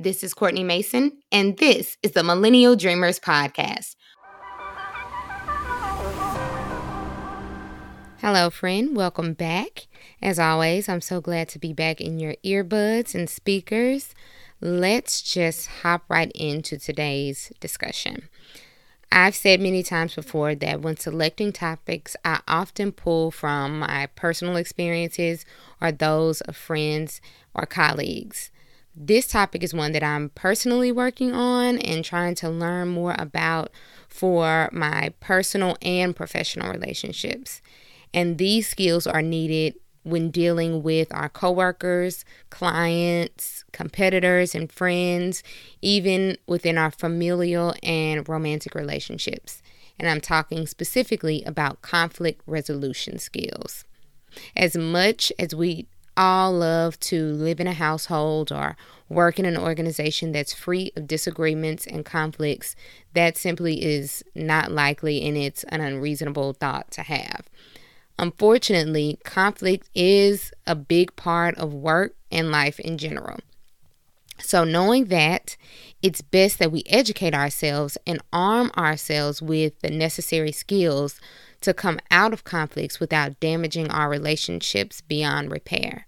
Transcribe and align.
This 0.00 0.22
is 0.22 0.32
Courtney 0.32 0.62
Mason, 0.62 1.10
and 1.32 1.56
this 1.56 1.98
is 2.04 2.12
the 2.12 2.22
Millennial 2.22 2.76
Dreamers 2.76 3.18
Podcast. 3.18 3.96
Hello, 8.20 8.48
friend. 8.48 8.96
Welcome 8.96 9.32
back. 9.32 9.88
As 10.22 10.38
always, 10.38 10.88
I'm 10.88 11.00
so 11.00 11.20
glad 11.20 11.48
to 11.48 11.58
be 11.58 11.72
back 11.72 12.00
in 12.00 12.20
your 12.20 12.36
earbuds 12.44 13.16
and 13.16 13.28
speakers. 13.28 14.14
Let's 14.60 15.20
just 15.20 15.66
hop 15.66 16.04
right 16.08 16.30
into 16.32 16.78
today's 16.78 17.52
discussion. 17.58 18.28
I've 19.10 19.34
said 19.34 19.60
many 19.60 19.82
times 19.82 20.14
before 20.14 20.54
that 20.54 20.80
when 20.80 20.96
selecting 20.96 21.50
topics, 21.52 22.14
I 22.24 22.38
often 22.46 22.92
pull 22.92 23.32
from 23.32 23.80
my 23.80 24.06
personal 24.14 24.54
experiences 24.54 25.44
or 25.80 25.90
those 25.90 26.40
of 26.42 26.56
friends 26.56 27.20
or 27.52 27.66
colleagues. 27.66 28.52
This 28.94 29.28
topic 29.28 29.62
is 29.62 29.72
one 29.72 29.92
that 29.92 30.02
I'm 30.02 30.30
personally 30.30 30.90
working 30.90 31.32
on 31.32 31.78
and 31.78 32.04
trying 32.04 32.34
to 32.36 32.48
learn 32.48 32.88
more 32.88 33.14
about 33.18 33.70
for 34.08 34.68
my 34.72 35.12
personal 35.20 35.76
and 35.82 36.16
professional 36.16 36.70
relationships. 36.70 37.62
And 38.12 38.38
these 38.38 38.68
skills 38.68 39.06
are 39.06 39.22
needed 39.22 39.74
when 40.02 40.30
dealing 40.30 40.82
with 40.82 41.12
our 41.12 41.28
coworkers, 41.28 42.24
clients, 42.50 43.64
competitors, 43.72 44.54
and 44.54 44.72
friends, 44.72 45.42
even 45.82 46.38
within 46.46 46.78
our 46.78 46.90
familial 46.90 47.74
and 47.82 48.28
romantic 48.28 48.74
relationships. 48.74 49.62
And 49.98 50.08
I'm 50.08 50.20
talking 50.20 50.66
specifically 50.66 51.42
about 51.44 51.82
conflict 51.82 52.42
resolution 52.46 53.18
skills. 53.18 53.84
As 54.56 54.76
much 54.76 55.32
as 55.38 55.54
we 55.54 55.86
all 56.18 56.52
love 56.52 56.98
to 57.00 57.32
live 57.32 57.60
in 57.60 57.66
a 57.66 57.72
household 57.72 58.52
or 58.52 58.76
work 59.08 59.38
in 59.38 59.46
an 59.46 59.56
organization 59.56 60.32
that's 60.32 60.52
free 60.52 60.92
of 60.96 61.06
disagreements 61.06 61.86
and 61.86 62.04
conflicts, 62.04 62.76
that 63.14 63.36
simply 63.38 63.82
is 63.82 64.22
not 64.34 64.70
likely 64.70 65.26
and 65.26 65.36
it's 65.36 65.64
an 65.64 65.80
unreasonable 65.80 66.52
thought 66.52 66.90
to 66.90 67.02
have. 67.02 67.48
Unfortunately, 68.18 69.18
conflict 69.24 69.88
is 69.94 70.52
a 70.66 70.74
big 70.74 71.14
part 71.14 71.56
of 71.56 71.72
work 71.72 72.16
and 72.32 72.50
life 72.50 72.80
in 72.80 72.98
general. 72.98 73.38
So, 74.40 74.64
knowing 74.64 75.06
that, 75.06 75.56
it's 76.02 76.20
best 76.20 76.58
that 76.58 76.70
we 76.70 76.82
educate 76.86 77.34
ourselves 77.34 77.96
and 78.06 78.20
arm 78.32 78.70
ourselves 78.76 79.40
with 79.40 79.78
the 79.80 79.90
necessary 79.90 80.52
skills 80.52 81.20
to 81.60 81.74
come 81.74 81.98
out 82.10 82.32
of 82.32 82.44
conflicts 82.44 83.00
without 83.00 83.40
damaging 83.40 83.90
our 83.90 84.08
relationships 84.08 85.00
beyond 85.00 85.50
repair. 85.50 86.06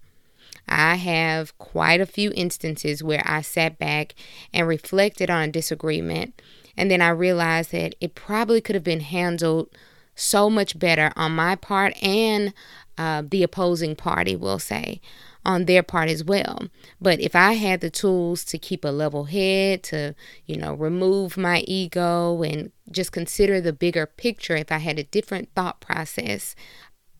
I 0.67 0.95
have 0.95 1.57
quite 1.57 2.01
a 2.01 2.05
few 2.05 2.31
instances 2.35 3.03
where 3.03 3.23
I 3.25 3.41
sat 3.41 3.77
back 3.77 4.15
and 4.53 4.67
reflected 4.67 5.29
on 5.29 5.49
a 5.49 5.51
disagreement, 5.51 6.41
and 6.77 6.89
then 6.89 7.01
I 7.01 7.09
realized 7.09 7.71
that 7.71 7.95
it 7.99 8.15
probably 8.15 8.61
could 8.61 8.75
have 8.75 8.83
been 8.83 9.01
handled 9.01 9.69
so 10.15 10.49
much 10.49 10.77
better 10.77 11.11
on 11.15 11.33
my 11.33 11.55
part 11.55 12.01
and 12.03 12.53
uh, 12.97 13.23
the 13.27 13.43
opposing 13.43 13.95
party 13.95 14.35
will 14.35 14.59
say 14.59 15.01
on 15.43 15.65
their 15.65 15.81
part 15.81 16.09
as 16.09 16.23
well. 16.23 16.67
But 16.99 17.19
if 17.19 17.35
I 17.35 17.53
had 17.53 17.81
the 17.81 17.89
tools 17.89 18.43
to 18.45 18.57
keep 18.57 18.85
a 18.85 18.89
level 18.89 19.25
head, 19.25 19.83
to, 19.83 20.13
you 20.45 20.57
know, 20.57 20.73
remove 20.73 21.37
my 21.37 21.63
ego 21.67 22.43
and 22.43 22.71
just 22.91 23.11
consider 23.11 23.59
the 23.59 23.73
bigger 23.73 24.05
picture, 24.05 24.55
if 24.55 24.71
I 24.71 24.77
had 24.77 24.99
a 24.99 25.03
different 25.03 25.49
thought 25.55 25.81
process, 25.81 26.55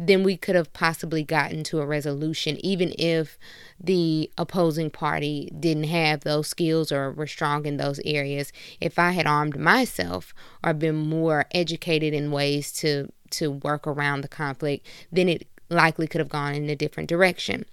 then 0.03 0.23
we 0.23 0.35
could 0.35 0.55
have 0.55 0.73
possibly 0.73 1.23
gotten 1.23 1.63
to 1.63 1.79
a 1.79 1.85
resolution, 1.85 2.57
even 2.65 2.95
if 2.97 3.37
the 3.79 4.31
opposing 4.35 4.89
party 4.89 5.53
didn't 5.59 5.83
have 5.83 6.21
those 6.21 6.47
skills 6.47 6.91
or 6.91 7.11
were 7.11 7.27
strong 7.27 7.67
in 7.67 7.77
those 7.77 7.99
areas. 8.03 8.51
If 8.79 8.97
I 8.97 9.11
had 9.11 9.27
armed 9.27 9.59
myself 9.59 10.33
or 10.63 10.73
been 10.73 10.95
more 10.95 11.45
educated 11.51 12.15
in 12.15 12.31
ways 12.31 12.71
to 12.73 13.11
to 13.31 13.51
work 13.51 13.87
around 13.87 14.21
the 14.21 14.27
conflict, 14.27 14.85
then 15.11 15.29
it 15.29 15.47
likely 15.69 16.07
could 16.07 16.19
have 16.19 16.27
gone 16.27 16.55
in 16.55 16.69
a 16.69 16.75
different 16.75 17.07
direction. 17.07 17.63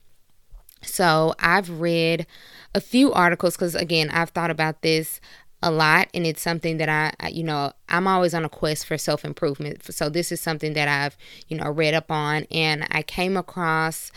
So 0.83 1.35
I've 1.41 1.81
read 1.81 2.27
a 2.75 2.81
few 2.81 3.11
articles 3.13 3.57
because 3.57 3.75
again 3.75 4.11
I've 4.11 4.31
thought 4.31 4.51
about 4.51 4.83
this 4.83 5.19
a 5.63 5.71
lot 5.71 6.09
and 6.15 6.25
it's 6.25 6.41
something 6.41 6.77
that 6.77 6.89
I, 6.89 7.29
you 7.29 7.43
know 7.43 7.73
i'm 7.89 8.07
always 8.07 8.33
on 8.33 8.45
a 8.45 8.49
quest 8.49 8.87
for 8.87 8.97
self-improvement. 8.97 9.93
So 9.93 10.09
this 10.09 10.31
is 10.31 10.41
something 10.41 10.73
that 10.75 10.89
i've 10.89 11.17
you 11.49 11.57
know 11.57 11.71
read 11.71 11.95
up 11.95 12.11
on 12.11 12.45
and 12.51 12.87
i 12.91 13.03
came 13.03 13.37
across 13.37 14.13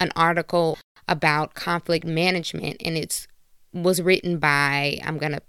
an 0.00 0.10
article 0.16 0.78
about 1.06 1.54
conflict 1.54 2.06
management 2.06 2.78
and 2.84 2.96
it's 2.96 3.28
was 3.72 4.00
written 4.00 4.38
by 4.38 4.98
i'm 5.04 5.18
gonna 5.18 5.40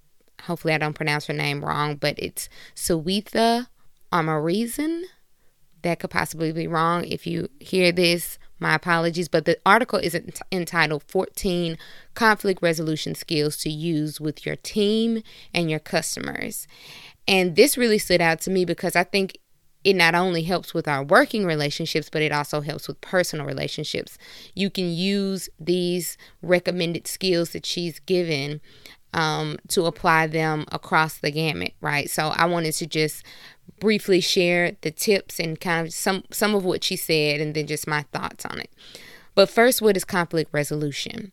hopefully 0.43 0.73
i 0.73 0.77
don't 0.77 0.93
pronounce 0.93 1.25
her 1.27 1.33
name 1.33 1.63
wrong 1.63 1.95
but 1.95 2.15
it's 2.17 2.49
Swetha 2.75 3.67
Amaresan 4.11 5.03
that 5.83 5.99
could 5.99 6.09
possibly 6.09 6.51
be 6.51 6.67
wrong 6.67 7.05
if 7.05 7.25
you 7.25 7.49
hear 7.59 7.91
this 7.93 8.37
my 8.59 8.75
apologies, 8.75 9.27
but 9.27 9.45
the 9.45 9.57
article 9.65 9.99
is 9.99 10.19
entitled 10.51 11.03
14 11.03 11.77
Conflict 12.13 12.61
Resolution 12.61 13.15
Skills 13.15 13.57
to 13.57 13.69
Use 13.69 14.19
with 14.19 14.45
Your 14.45 14.55
Team 14.57 15.23
and 15.53 15.69
Your 15.69 15.79
Customers. 15.79 16.67
And 17.27 17.55
this 17.55 17.77
really 17.77 17.99
stood 17.99 18.21
out 18.21 18.41
to 18.41 18.51
me 18.51 18.65
because 18.65 18.95
I 18.95 19.03
think 19.03 19.37
it 19.83 19.95
not 19.95 20.13
only 20.13 20.43
helps 20.43 20.73
with 20.73 20.87
our 20.87 21.03
working 21.03 21.45
relationships, 21.45 22.09
but 22.09 22.21
it 22.21 22.31
also 22.31 22.61
helps 22.61 22.87
with 22.87 22.99
personal 23.01 23.45
relationships. 23.45 24.17
You 24.53 24.69
can 24.69 24.89
use 24.89 25.47
these 25.59 26.17
recommended 26.41 27.07
skills 27.07 27.51
that 27.51 27.65
she's 27.65 27.99
given 27.99 28.59
um, 29.13 29.57
to 29.69 29.85
apply 29.85 30.27
them 30.27 30.65
across 30.71 31.17
the 31.17 31.31
gamut, 31.31 31.73
right? 31.81 32.09
So 32.09 32.27
I 32.27 32.45
wanted 32.45 32.73
to 32.73 32.87
just 32.87 33.23
briefly 33.79 34.19
share 34.21 34.75
the 34.81 34.91
tips 34.91 35.39
and 35.39 35.59
kind 35.59 35.87
of 35.87 35.93
some 35.93 36.23
some 36.31 36.55
of 36.55 36.65
what 36.65 36.83
she 36.83 36.95
said 36.95 37.39
and 37.41 37.53
then 37.53 37.67
just 37.67 37.87
my 37.87 38.03
thoughts 38.13 38.45
on 38.45 38.59
it. 38.59 38.69
But 39.35 39.49
first, 39.49 39.81
what 39.81 39.95
is 39.95 40.05
conflict 40.05 40.53
resolution? 40.53 41.31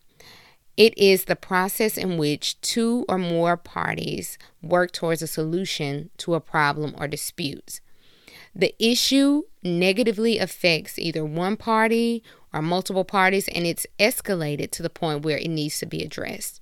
It 0.77 0.95
is 0.95 1.25
the 1.25 1.35
process 1.35 1.97
in 1.97 2.17
which 2.17 2.61
two 2.61 3.03
or 3.09 3.17
more 3.17 3.57
parties 3.57 4.37
work 4.61 4.91
towards 4.91 5.23
a 5.23 5.27
solution 5.27 6.11
to 6.17 6.35
a 6.35 6.39
problem 6.39 6.93
or 6.97 7.07
dispute. 7.07 7.81
The 8.55 8.75
issue 8.79 9.43
negatively 9.63 10.37
affects 10.37 10.97
either 10.97 11.25
one 11.25 11.57
party 11.57 12.23
or 12.53 12.61
multiple 12.61 13.03
parties, 13.03 13.47
and 13.49 13.65
it's 13.65 13.85
escalated 13.99 14.71
to 14.71 14.83
the 14.83 14.89
point 14.89 15.23
where 15.23 15.37
it 15.37 15.49
needs 15.49 15.79
to 15.79 15.85
be 15.85 16.03
addressed. 16.03 16.61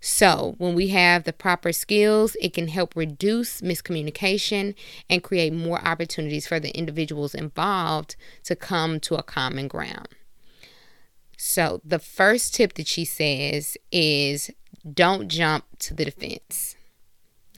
So, 0.00 0.54
when 0.56 0.74
we 0.74 0.88
have 0.88 1.24
the 1.24 1.32
proper 1.32 1.72
skills, 1.72 2.34
it 2.40 2.54
can 2.54 2.68
help 2.68 2.96
reduce 2.96 3.60
miscommunication 3.60 4.74
and 5.10 5.22
create 5.22 5.52
more 5.52 5.86
opportunities 5.86 6.46
for 6.46 6.58
the 6.58 6.70
individuals 6.70 7.34
involved 7.34 8.16
to 8.44 8.56
come 8.56 8.98
to 9.00 9.16
a 9.16 9.22
common 9.22 9.68
ground. 9.68 10.08
So, 11.36 11.82
the 11.84 11.98
first 11.98 12.54
tip 12.54 12.74
that 12.74 12.86
she 12.86 13.04
says 13.04 13.76
is 13.92 14.50
don't 14.90 15.28
jump 15.28 15.64
to 15.80 15.94
the 15.94 16.06
defense. 16.06 16.76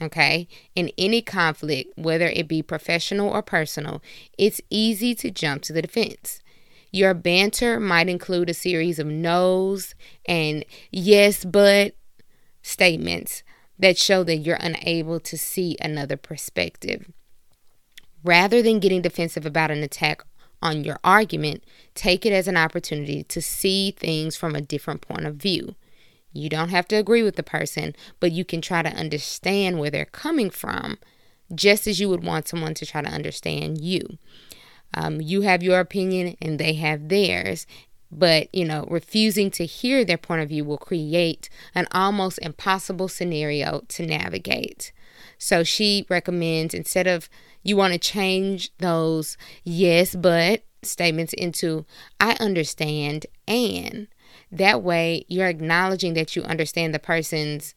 Okay. 0.01 0.49
In 0.75 0.91
any 0.99 1.23
conflict, 1.23 1.97
whether 1.97 2.27
it 2.27 2.49
be 2.49 2.63
professional 2.63 3.29
or 3.29 3.43
personal, 3.43 4.03
it's 4.37 4.61
easy 4.69 5.15
to 5.17 5.31
jump 5.31 5.63
to 5.63 5.73
the 5.73 5.83
defense. 5.83 6.41
Your 6.91 7.15
banter 7.15 7.79
might 7.79 8.09
include 8.09 8.51
a 8.51 8.55
series 8.55 8.99
of 8.99 9.07
no's 9.07 9.95
and 10.27 10.65
yes, 10.91 11.45
but 11.45 11.95
statements 12.63 13.43
that 13.79 13.99
show 13.99 14.23
that 14.25 14.37
you're 14.37 14.57
unable 14.61 15.21
to 15.21 15.37
see 15.37 15.77
another 15.81 16.17
perspective. 16.17 17.11
Rather 18.25 18.63
than 18.63 18.79
getting 18.79 19.03
defensive 19.03 19.45
about 19.45 19.71
an 19.71 19.83
attack 19.83 20.23
on 20.63 20.85
your 20.85 20.99
argument, 21.03 21.65
take 21.95 22.25
it 22.25 22.33
as 22.33 22.47
an 22.47 22.57
opportunity 22.57 23.25
to 23.25 23.43
see 23.43 23.91
things 23.91 24.37
from 24.37 24.55
a 24.55 24.61
different 24.61 25.01
point 25.01 25.27
of 25.27 25.37
view. 25.37 25.75
You 26.33 26.49
don't 26.49 26.71
have 26.71 26.89
to 26.89 26.97
agree 26.97 27.23
with 27.23 27.37
the 27.37 27.43
person, 27.43 27.95
but 28.21 28.33
you 28.33 28.45
can 28.45 28.61
try 28.61 28.83
to 28.83 28.89
understand 28.89 29.79
where 29.79 29.91
they're 29.91 30.05
coming 30.05 30.51
from, 30.51 30.99
just 31.55 31.87
as 31.87 32.01
you 32.01 32.09
would 32.09 32.25
want 32.25 32.49
someone 32.49 32.75
to 32.75 32.87
try 32.87 33.03
to 33.03 33.09
understand 33.09 33.81
you. 33.81 34.19
Um, 34.95 35.21
you 35.21 35.43
have 35.43 35.63
your 35.63 35.81
opinion 35.81 36.37
and 36.41 36.59
they 36.59 36.75
have 36.75 37.09
theirs, 37.09 37.67
but 38.13 38.55
you 38.55 38.65
know 38.65 38.87
refusing 38.91 39.51
to 39.51 39.65
hear 39.65 40.05
their 40.05 40.19
point 40.19 40.43
of 40.43 40.49
view 40.51 40.65
will 40.65 40.79
create 40.79 41.49
an 41.75 41.87
almost 41.93 42.39
impossible 42.43 43.09
scenario 43.09 43.83
to 43.89 44.07
navigate. 44.07 44.93
So 45.39 45.65
she 45.65 46.07
recommends 46.09 46.75
instead 46.75 47.07
of 47.07 47.29
you 47.63 47.77
want 47.77 47.95
to 47.95 47.99
change 47.99 48.71
those 48.79 49.37
yes 49.65 50.15
but 50.15 50.65
statements 50.83 51.33
into 51.33 51.87
i 52.21 52.37
understand 52.39 53.27
and. 53.49 54.09
That 54.51 54.83
way 54.83 55.25
you're 55.29 55.47
acknowledging 55.49 56.13
that 56.15 56.37
you 56.37 56.43
understand 56.43 56.95
the 56.95 56.99
person's 56.99 57.75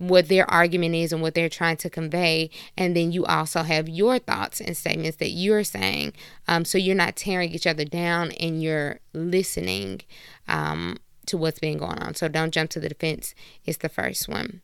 what 0.00 0.28
their 0.28 0.50
argument 0.50 0.94
is 0.94 1.12
and 1.12 1.20
what 1.20 1.34
they're 1.34 1.50
trying 1.50 1.76
to 1.76 1.90
convey. 1.90 2.48
And 2.76 2.96
then 2.96 3.12
you 3.12 3.26
also 3.26 3.62
have 3.62 3.86
your 3.86 4.18
thoughts 4.18 4.60
and 4.60 4.74
statements 4.74 5.18
that 5.18 5.28
you're 5.28 5.62
saying. 5.62 6.14
Um, 6.48 6.64
so 6.64 6.78
you're 6.78 6.96
not 6.96 7.16
tearing 7.16 7.50
each 7.50 7.66
other 7.66 7.84
down 7.84 8.32
and 8.32 8.62
you're 8.62 9.00
listening 9.12 10.00
um, 10.48 10.96
to 11.26 11.36
what's 11.36 11.58
being 11.58 11.76
going 11.76 11.98
on. 11.98 12.14
So 12.14 12.28
don't 12.28 12.52
jump 12.52 12.70
to 12.70 12.80
the 12.80 12.88
defense, 12.88 13.34
It's 13.66 13.78
the 13.78 13.90
first 13.90 14.26
one. 14.26 14.62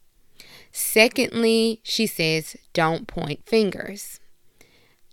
Secondly, 0.73 1.81
she 1.83 2.07
says, 2.07 2.57
don't 2.73 3.07
point 3.07 3.47
fingers. 3.47 4.21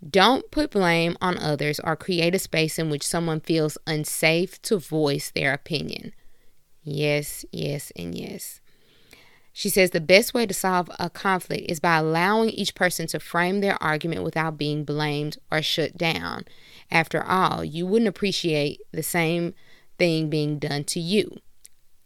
Don't 0.08 0.50
put 0.50 0.70
blame 0.70 1.16
on 1.20 1.36
others 1.38 1.80
or 1.80 1.96
create 1.96 2.34
a 2.34 2.38
space 2.38 2.78
in 2.78 2.88
which 2.88 3.06
someone 3.06 3.40
feels 3.40 3.76
unsafe 3.86 4.60
to 4.62 4.78
voice 4.78 5.30
their 5.30 5.52
opinion. 5.52 6.12
Yes, 6.82 7.44
yes, 7.52 7.92
and 7.94 8.14
yes. 8.14 8.60
She 9.56 9.68
says 9.68 9.90
the 9.90 10.00
best 10.00 10.34
way 10.34 10.46
to 10.46 10.52
solve 10.52 10.90
a 10.98 11.08
conflict 11.08 11.70
is 11.70 11.78
by 11.78 11.98
allowing 11.98 12.50
each 12.50 12.74
person 12.74 13.06
to 13.06 13.20
frame 13.20 13.60
their 13.60 13.80
argument 13.80 14.24
without 14.24 14.58
being 14.58 14.84
blamed 14.84 15.38
or 15.50 15.62
shut 15.62 15.96
down. 15.96 16.44
After 16.90 17.22
all, 17.22 17.64
you 17.64 17.86
wouldn't 17.86 18.08
appreciate 18.08 18.80
the 18.90 19.04
same 19.04 19.54
thing 19.96 20.28
being 20.28 20.58
done 20.58 20.82
to 20.84 20.98
you. 20.98 21.38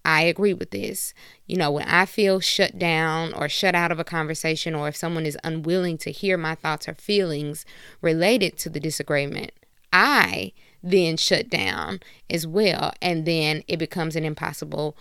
I 0.04 0.24
agree 0.24 0.52
with 0.52 0.72
this. 0.72 1.14
You 1.46 1.56
know, 1.56 1.70
when 1.70 1.88
I 1.88 2.04
feel 2.04 2.38
shut 2.40 2.78
down 2.78 3.32
or 3.32 3.48
shut 3.48 3.74
out 3.74 3.90
of 3.90 3.98
a 3.98 4.04
conversation, 4.04 4.74
or 4.74 4.88
if 4.88 4.96
someone 4.96 5.24
is 5.24 5.38
unwilling 5.42 5.96
to 5.98 6.12
hear 6.12 6.36
my 6.36 6.54
thoughts 6.54 6.86
or 6.86 6.94
feelings 6.94 7.64
related 8.02 8.58
to 8.58 8.68
the 8.68 8.78
disagreement, 8.78 9.52
I 9.90 10.52
then 10.82 11.16
shut 11.16 11.48
down 11.48 12.00
as 12.28 12.46
well. 12.46 12.92
And 13.00 13.24
then 13.24 13.62
it 13.68 13.78
becomes 13.78 14.16
an 14.16 14.24
impossible 14.24 14.98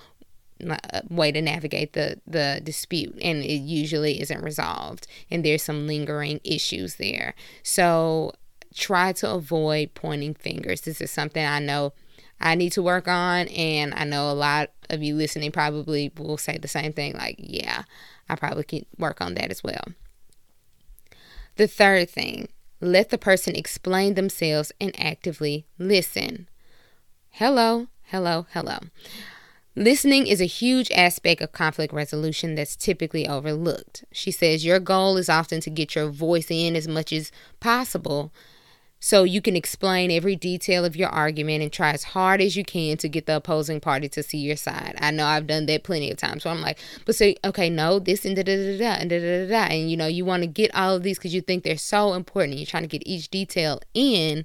Uh, 0.67 1.01
way 1.09 1.31
to 1.31 1.39
navigate 1.39 1.93
the 1.93 2.19
the 2.25 2.59
dispute 2.63 3.15
and 3.21 3.43
it 3.43 3.61
usually 3.61 4.19
isn't 4.19 4.41
resolved 4.41 5.05
and 5.29 5.45
there's 5.45 5.61
some 5.61 5.85
lingering 5.85 6.39
issues 6.43 6.95
there 6.95 7.35
so 7.61 8.31
try 8.73 9.11
to 9.11 9.29
avoid 9.29 9.93
pointing 9.93 10.33
fingers 10.33 10.81
this 10.81 10.99
is 10.99 11.11
something 11.11 11.45
i 11.45 11.59
know 11.59 11.93
I 12.39 12.55
need 12.55 12.71
to 12.73 12.83
work 12.83 13.07
on. 13.07 13.47
And 13.49 13.93
I 13.93 14.03
know 14.03 14.29
a 14.29 14.33
lot 14.33 14.71
of 14.89 15.03
you 15.03 15.15
listening 15.15 15.51
probably 15.51 16.11
will 16.17 16.37
say 16.37 16.57
the 16.57 16.67
same 16.67 16.93
thing 16.93 17.13
like, 17.13 17.35
yeah, 17.39 17.83
I 18.29 18.35
probably 18.35 18.63
can 18.63 18.85
work 18.97 19.21
on 19.21 19.35
that 19.35 19.51
as 19.51 19.63
well. 19.63 19.83
The 21.55 21.67
third 21.67 22.09
thing, 22.09 22.49
let 22.79 23.09
the 23.09 23.17
person 23.17 23.55
explain 23.55 24.13
themselves 24.13 24.71
and 24.79 24.97
actively 24.99 25.65
listen. 25.79 26.47
Hello, 27.31 27.87
hello, 28.03 28.45
hello. 28.51 28.77
Listening 29.77 30.25
is 30.25 30.41
a 30.41 30.45
huge 30.45 30.89
aspect 30.89 31.39
of 31.39 31.51
conflict 31.51 31.93
resolution 31.93 32.55
that's 32.55 32.75
typically 32.75 33.27
overlooked. 33.27 34.03
She 34.11 34.31
says 34.31 34.65
your 34.65 34.79
goal 34.79 35.17
is 35.17 35.29
often 35.29 35.61
to 35.61 35.69
get 35.69 35.93
your 35.93 36.09
voice 36.09 36.49
in 36.49 36.75
as 36.75 36.87
much 36.87 37.13
as 37.13 37.31
possible 37.59 38.33
so 38.99 39.23
you 39.23 39.39
can 39.39 39.55
explain 39.55 40.09
every 40.09 40.35
detail 40.35 40.83
of 40.83 40.95
your 40.95 41.09
argument 41.09 41.61
and 41.61 41.71
try 41.71 41.91
as 41.91 42.05
hard 42.05 42.41
as 42.41 42.57
you 42.57 42.65
can 42.65 42.97
to 42.97 43.07
get 43.07 43.27
the 43.27 43.35
opposing 43.35 43.79
party 43.79 44.09
to 44.09 44.23
see 44.23 44.39
your 44.39 44.55
side. 44.55 44.95
I 44.99 45.11
know 45.11 45.27
I've 45.27 45.45
done 45.45 45.67
that 45.67 45.83
plenty 45.83 46.09
of 46.09 46.17
times. 46.17 46.41
So 46.41 46.49
I'm 46.49 46.61
like, 46.61 46.79
but 47.05 47.15
say, 47.15 47.35
okay, 47.45 47.69
no, 47.69 47.99
this 47.99 48.25
and 48.25 48.35
da 48.35 48.41
da 48.41 48.55
da 48.55 48.79
da 48.79 48.99
and 48.99 49.11
da 49.11 49.19
da 49.19 49.45
da 49.45 49.47
da. 49.47 49.71
And 49.71 49.91
you 49.91 49.95
know, 49.95 50.07
you 50.07 50.25
want 50.25 50.41
to 50.41 50.47
get 50.47 50.73
all 50.73 50.95
of 50.95 51.03
these 51.03 51.19
because 51.19 51.35
you 51.35 51.41
think 51.41 51.63
they're 51.63 51.77
so 51.77 52.15
important. 52.15 52.57
You're 52.57 52.65
trying 52.65 52.81
to 52.81 52.89
get 52.89 53.05
each 53.05 53.29
detail 53.29 53.81
in. 53.93 54.43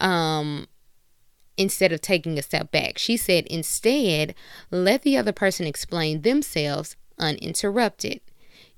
Um, 0.00 0.66
instead 1.56 1.92
of 1.92 2.00
taking 2.00 2.38
a 2.38 2.42
step 2.42 2.70
back. 2.70 2.98
She 2.98 3.16
said, 3.16 3.46
instead, 3.46 4.34
let 4.70 5.02
the 5.02 5.16
other 5.16 5.32
person 5.32 5.66
explain 5.66 6.22
themselves 6.22 6.96
uninterrupted 7.18 8.20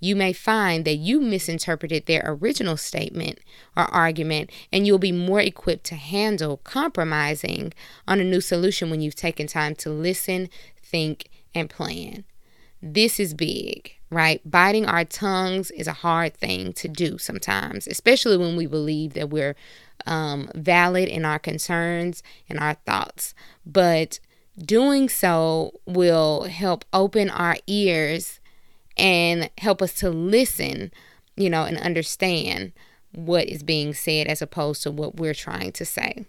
you 0.01 0.15
may 0.15 0.33
find 0.33 0.85
that 0.85 0.97
you 0.97 1.21
misinterpreted 1.21 2.07
their 2.07 2.23
original 2.27 2.77
statement 2.77 3.39
or 3.77 3.85
argument, 3.85 4.51
and 4.73 4.87
you'll 4.87 4.99
be 4.99 5.13
more 5.13 5.41
equipped 5.41 5.85
to 5.85 5.95
handle 5.95 6.59
compromising 6.59 7.73
on 8.07 8.21
a 8.21 8.25
new 8.25 8.41
solution 8.41 8.91
when 8.91 9.01
you've 9.01 9.15
taken 9.15 9.47
time 9.47 9.75
to 9.77 9.91
listen, 9.91 10.49
think, 10.83 11.29
and 11.55 11.71
plan. 11.71 12.25
This 12.83 13.19
is 13.19 13.33
big, 13.33 13.93
right? 14.11 14.41
Biting 14.45 14.85
our 14.85 15.05
tongues 15.05 15.71
is 15.71 15.87
a 15.87 15.95
hard 15.95 16.37
thing 16.37 16.75
to 16.75 16.89
do 16.89 17.17
sometimes, 17.17 17.87
especially 17.87 18.37
when 18.37 18.55
we 18.55 18.67
believe 18.67 19.15
that 19.15 19.31
we're 19.31 19.57
um, 20.07 20.51
valid 20.55 21.09
in 21.09 21.25
our 21.25 21.39
concerns 21.39 22.23
and 22.49 22.59
our 22.59 22.75
thoughts. 22.75 23.35
But 23.65 24.21
doing 24.59 25.09
so 25.09 25.81
will 25.87 26.45
help 26.45 26.85
open 26.93 27.31
our 27.31 27.57
ears 27.67 28.41
and 28.97 29.51
help 29.59 29.83
us 29.83 29.93
to 29.95 30.11
listen, 30.11 30.91
you 31.37 31.51
know, 31.51 31.65
and 31.65 31.79
understand 31.79 32.73
what 33.13 33.47
is 33.49 33.63
being 33.63 33.95
said 33.95 34.27
as 34.27 34.43
opposed 34.43 34.83
to 34.83 34.91
what 34.91 35.17
we're 35.17 35.35
trying 35.35 35.73
to 35.73 35.85
say. 35.85 36.27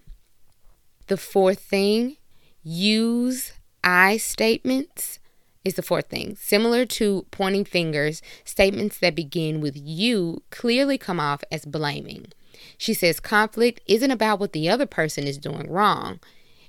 The 1.07 1.17
fourth 1.17 1.59
thing, 1.59 2.17
use 2.63 3.53
I 3.83 4.17
statements 4.17 5.19
is 5.63 5.75
the 5.75 5.81
fourth 5.81 6.07
thing. 6.07 6.35
Similar 6.35 6.85
to 6.85 7.25
pointing 7.31 7.65
fingers, 7.65 8.21
statements 8.43 8.97
that 8.99 9.15
begin 9.15 9.61
with 9.61 9.75
you 9.77 10.43
clearly 10.49 10.97
come 10.97 11.19
off 11.19 11.43
as 11.51 11.65
blaming. 11.65 12.27
She 12.77 12.93
says 12.93 13.19
conflict 13.19 13.81
isn't 13.87 14.11
about 14.11 14.39
what 14.39 14.53
the 14.53 14.69
other 14.69 14.85
person 14.85 15.25
is 15.25 15.37
doing 15.37 15.69
wrong, 15.69 16.19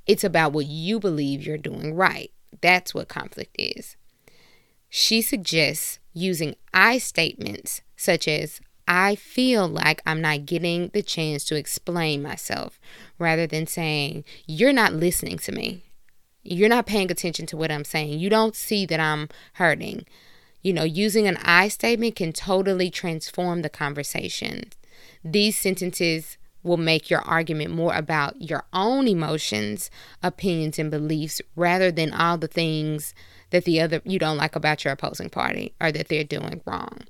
it's 0.06 0.24
about 0.24 0.52
what 0.52 0.66
you 0.66 0.98
believe 0.98 1.46
you're 1.46 1.58
doing 1.58 1.94
right. 1.94 2.30
That's 2.60 2.94
what 2.94 3.08
conflict 3.08 3.54
is. 3.58 3.96
She 4.88 5.20
suggests 5.20 5.98
using 6.14 6.56
I 6.72 6.98
statements 6.98 7.82
such 7.96 8.26
as, 8.26 8.60
I 8.86 9.16
feel 9.16 9.68
like 9.68 10.00
I'm 10.06 10.22
not 10.22 10.46
getting 10.46 10.88
the 10.94 11.02
chance 11.02 11.44
to 11.44 11.56
explain 11.56 12.22
myself, 12.22 12.80
rather 13.18 13.46
than 13.46 13.66
saying, 13.66 14.24
You're 14.46 14.72
not 14.72 14.94
listening 14.94 15.36
to 15.40 15.52
me. 15.52 15.84
You're 16.42 16.70
not 16.70 16.86
paying 16.86 17.10
attention 17.10 17.44
to 17.46 17.56
what 17.58 17.70
I'm 17.70 17.84
saying. 17.84 18.18
You 18.18 18.30
don't 18.30 18.56
see 18.56 18.86
that 18.86 18.98
I'm 18.98 19.28
hurting. 19.54 20.06
You 20.62 20.72
know, 20.72 20.84
using 20.84 21.26
an 21.26 21.36
I 21.42 21.68
statement 21.68 22.16
can 22.16 22.32
totally 22.32 22.90
transform 22.90 23.60
the 23.60 23.68
conversation. 23.68 24.70
These 25.24 25.58
sentences 25.58 26.38
will 26.62 26.76
make 26.76 27.10
your 27.10 27.20
argument 27.20 27.70
more 27.70 27.94
about 27.94 28.40
your 28.40 28.64
own 28.72 29.08
emotions, 29.08 29.90
opinions, 30.22 30.78
and 30.78 30.90
beliefs 30.90 31.40
rather 31.56 31.90
than 31.90 32.12
all 32.12 32.36
the 32.36 32.48
things 32.48 33.14
that 33.50 33.64
the 33.64 33.80
other 33.80 34.02
you 34.04 34.18
don't 34.18 34.36
like 34.36 34.56
about 34.56 34.84
your 34.84 34.92
opposing 34.92 35.30
party 35.30 35.74
or 35.80 35.90
that 35.92 36.08
they're 36.08 36.24
doing 36.24 36.60
wrong 36.66 37.00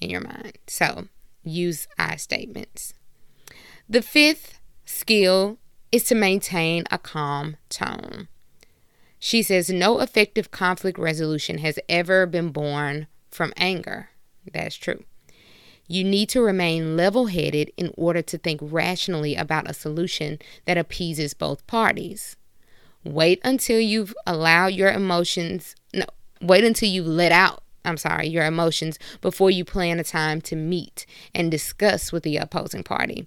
in 0.00 0.10
your 0.10 0.20
mind. 0.20 0.58
So 0.66 1.08
use 1.42 1.86
I 1.98 2.16
statements. 2.16 2.94
The 3.88 4.02
fifth 4.02 4.58
skill 4.84 5.58
is 5.92 6.04
to 6.04 6.14
maintain 6.14 6.84
a 6.90 6.98
calm 6.98 7.56
tone. 7.68 8.28
She 9.18 9.42
says 9.42 9.70
no 9.70 10.00
effective 10.00 10.50
conflict 10.50 10.98
resolution 10.98 11.58
has 11.58 11.78
ever 11.88 12.26
been 12.26 12.50
born 12.50 13.06
from 13.30 13.52
anger. 13.56 14.10
That's 14.52 14.76
true. 14.76 15.04
You 15.86 16.02
need 16.02 16.28
to 16.30 16.40
remain 16.40 16.96
level 16.96 17.26
headed 17.26 17.70
in 17.76 17.92
order 17.96 18.22
to 18.22 18.38
think 18.38 18.60
rationally 18.62 19.34
about 19.34 19.68
a 19.68 19.74
solution 19.74 20.38
that 20.64 20.78
appeases 20.78 21.34
both 21.34 21.66
parties. 21.66 22.36
Wait 23.04 23.38
until 23.44 23.78
you've 23.78 24.14
allowed 24.26 24.68
your 24.68 24.90
emotions, 24.90 25.76
no, 25.92 26.06
wait 26.40 26.64
until 26.64 26.88
you've 26.88 27.06
let 27.06 27.32
out, 27.32 27.62
I'm 27.84 27.98
sorry, 27.98 28.28
your 28.28 28.46
emotions 28.46 28.98
before 29.20 29.50
you 29.50 29.64
plan 29.64 30.00
a 30.00 30.04
time 30.04 30.40
to 30.42 30.56
meet 30.56 31.04
and 31.34 31.50
discuss 31.50 32.12
with 32.12 32.22
the 32.22 32.38
opposing 32.38 32.82
party. 32.82 33.26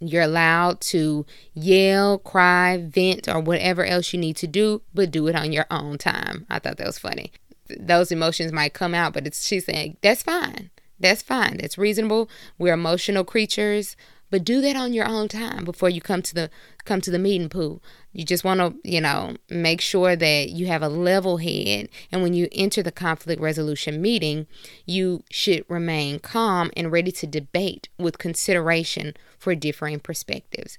You're 0.00 0.22
allowed 0.22 0.80
to 0.82 1.26
yell, 1.52 2.18
cry, 2.18 2.78
vent, 2.78 3.28
or 3.28 3.40
whatever 3.40 3.84
else 3.84 4.12
you 4.12 4.18
need 4.18 4.36
to 4.36 4.46
do, 4.46 4.80
but 4.94 5.10
do 5.10 5.26
it 5.28 5.36
on 5.36 5.52
your 5.52 5.66
own 5.70 5.98
time. 5.98 6.46
I 6.48 6.58
thought 6.58 6.78
that 6.78 6.86
was 6.86 6.98
funny. 6.98 7.32
Those 7.78 8.10
emotions 8.10 8.50
might 8.50 8.72
come 8.72 8.94
out, 8.94 9.12
but 9.12 9.26
it's 9.26 9.46
she's 9.46 9.66
saying 9.66 9.98
that's 10.02 10.22
fine. 10.22 10.70
That's 11.04 11.20
fine. 11.20 11.58
That's 11.58 11.76
reasonable. 11.76 12.30
We're 12.58 12.72
emotional 12.72 13.24
creatures 13.24 13.94
but 14.30 14.42
do 14.42 14.60
that 14.60 14.74
on 14.74 14.92
your 14.92 15.06
own 15.06 15.28
time 15.28 15.64
before 15.64 15.88
you 15.88 16.00
come 16.00 16.20
to 16.20 16.34
the 16.34 16.50
come 16.84 17.00
to 17.00 17.10
the 17.10 17.20
meeting 17.20 17.48
pool 17.48 17.80
you 18.12 18.24
just 18.24 18.42
want 18.42 18.58
to 18.58 18.74
you 18.82 19.00
know 19.00 19.36
make 19.48 19.80
sure 19.80 20.16
that 20.16 20.48
you 20.48 20.66
have 20.66 20.82
a 20.82 20.88
level 20.88 21.36
head 21.36 21.88
and 22.10 22.20
when 22.20 22.34
you 22.34 22.48
enter 22.50 22.82
the 22.82 22.90
conflict 22.90 23.40
resolution 23.40 24.02
meeting 24.02 24.48
you 24.86 25.22
should 25.30 25.64
remain 25.68 26.18
calm 26.18 26.70
and 26.76 26.90
ready 26.90 27.12
to 27.12 27.28
debate 27.28 27.88
with 27.96 28.18
consideration 28.18 29.14
for 29.38 29.54
differing 29.54 30.00
perspectives 30.00 30.78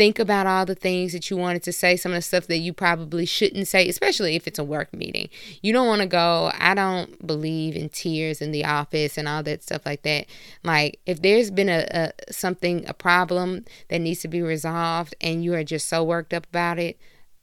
think 0.00 0.18
about 0.18 0.46
all 0.46 0.64
the 0.64 0.74
things 0.74 1.12
that 1.12 1.28
you 1.28 1.36
wanted 1.36 1.62
to 1.62 1.70
say, 1.70 1.94
some 1.94 2.12
of 2.12 2.16
the 2.16 2.22
stuff 2.22 2.46
that 2.46 2.56
you 2.56 2.72
probably 2.72 3.26
shouldn't 3.26 3.68
say, 3.68 3.86
especially 3.86 4.34
if 4.34 4.46
it's 4.46 4.58
a 4.58 4.64
work 4.64 4.90
meeting. 4.94 5.28
You 5.60 5.74
don't 5.74 5.86
want 5.86 6.00
to 6.00 6.08
go, 6.08 6.50
I 6.58 6.72
don't 6.72 7.26
believe 7.26 7.76
in 7.76 7.90
tears 7.90 8.40
in 8.40 8.50
the 8.50 8.64
office 8.64 9.18
and 9.18 9.28
all 9.28 9.42
that 9.42 9.62
stuff 9.62 9.84
like 9.84 10.00
that. 10.04 10.24
Like 10.64 11.00
if 11.04 11.20
there's 11.20 11.50
been 11.50 11.68
a, 11.68 11.86
a 11.90 12.32
something, 12.32 12.88
a 12.88 12.94
problem 12.94 13.66
that 13.88 13.98
needs 13.98 14.20
to 14.20 14.28
be 14.28 14.40
resolved 14.40 15.14
and 15.20 15.44
you 15.44 15.52
are 15.52 15.64
just 15.64 15.86
so 15.86 16.02
worked 16.02 16.32
up 16.32 16.46
about 16.46 16.78
it, 16.78 16.98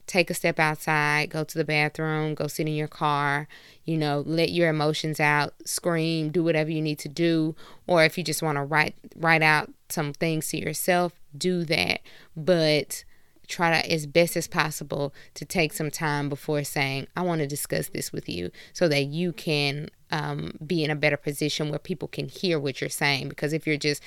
take 0.08 0.30
a 0.30 0.34
step 0.34 0.58
outside, 0.60 1.30
go 1.30 1.44
to 1.44 1.58
the 1.58 1.66
bathroom, 1.66 2.34
go 2.34 2.48
sit 2.48 2.68
in 2.68 2.74
your 2.74 2.88
car, 2.88 3.48
you 3.84 3.98
know, 3.98 4.24
let 4.26 4.52
your 4.52 4.70
emotions 4.70 5.20
out, 5.20 5.54
scream, 5.66 6.30
do 6.30 6.44
whatever 6.44 6.72
you 6.72 6.82
need 6.82 7.00
to 7.00 7.10
do, 7.10 7.56
or 7.86 8.04
if 8.04 8.18
you 8.18 8.24
just 8.24 8.42
want 8.42 8.56
to 8.56 8.64
write 8.64 8.96
write 9.16 9.44
out 9.44 9.70
some 9.90 10.14
things 10.14 10.48
to 10.50 10.58
yourself, 10.58 11.14
do 11.38 11.64
that. 11.66 12.00
But 12.36 13.04
try 13.48 13.82
to, 13.82 13.92
as 13.92 14.06
best 14.06 14.36
as 14.36 14.48
possible, 14.48 15.14
to 15.34 15.46
take 15.46 15.74
some 15.74 15.92
time 15.92 16.30
before 16.30 16.64
saying, 16.64 17.08
I 17.16 17.22
want 17.22 17.40
to 17.40 17.48
discuss 17.48 17.90
this 17.90 18.12
with 18.12 18.28
you 18.28 18.52
so 18.74 18.88
that 18.90 19.06
you 19.06 19.32
can 19.34 19.90
um, 20.12 20.54
be 20.66 20.84
in 20.84 20.92
a 20.92 20.96
better 20.96 21.18
position 21.18 21.70
where 21.70 21.80
people 21.80 22.08
can 22.08 22.28
hear 22.28 22.60
what 22.60 22.82
you're 22.82 22.90
saying. 22.90 23.30
Because 23.30 23.54
if 23.54 23.66
you're 23.66 23.78
just 23.78 24.04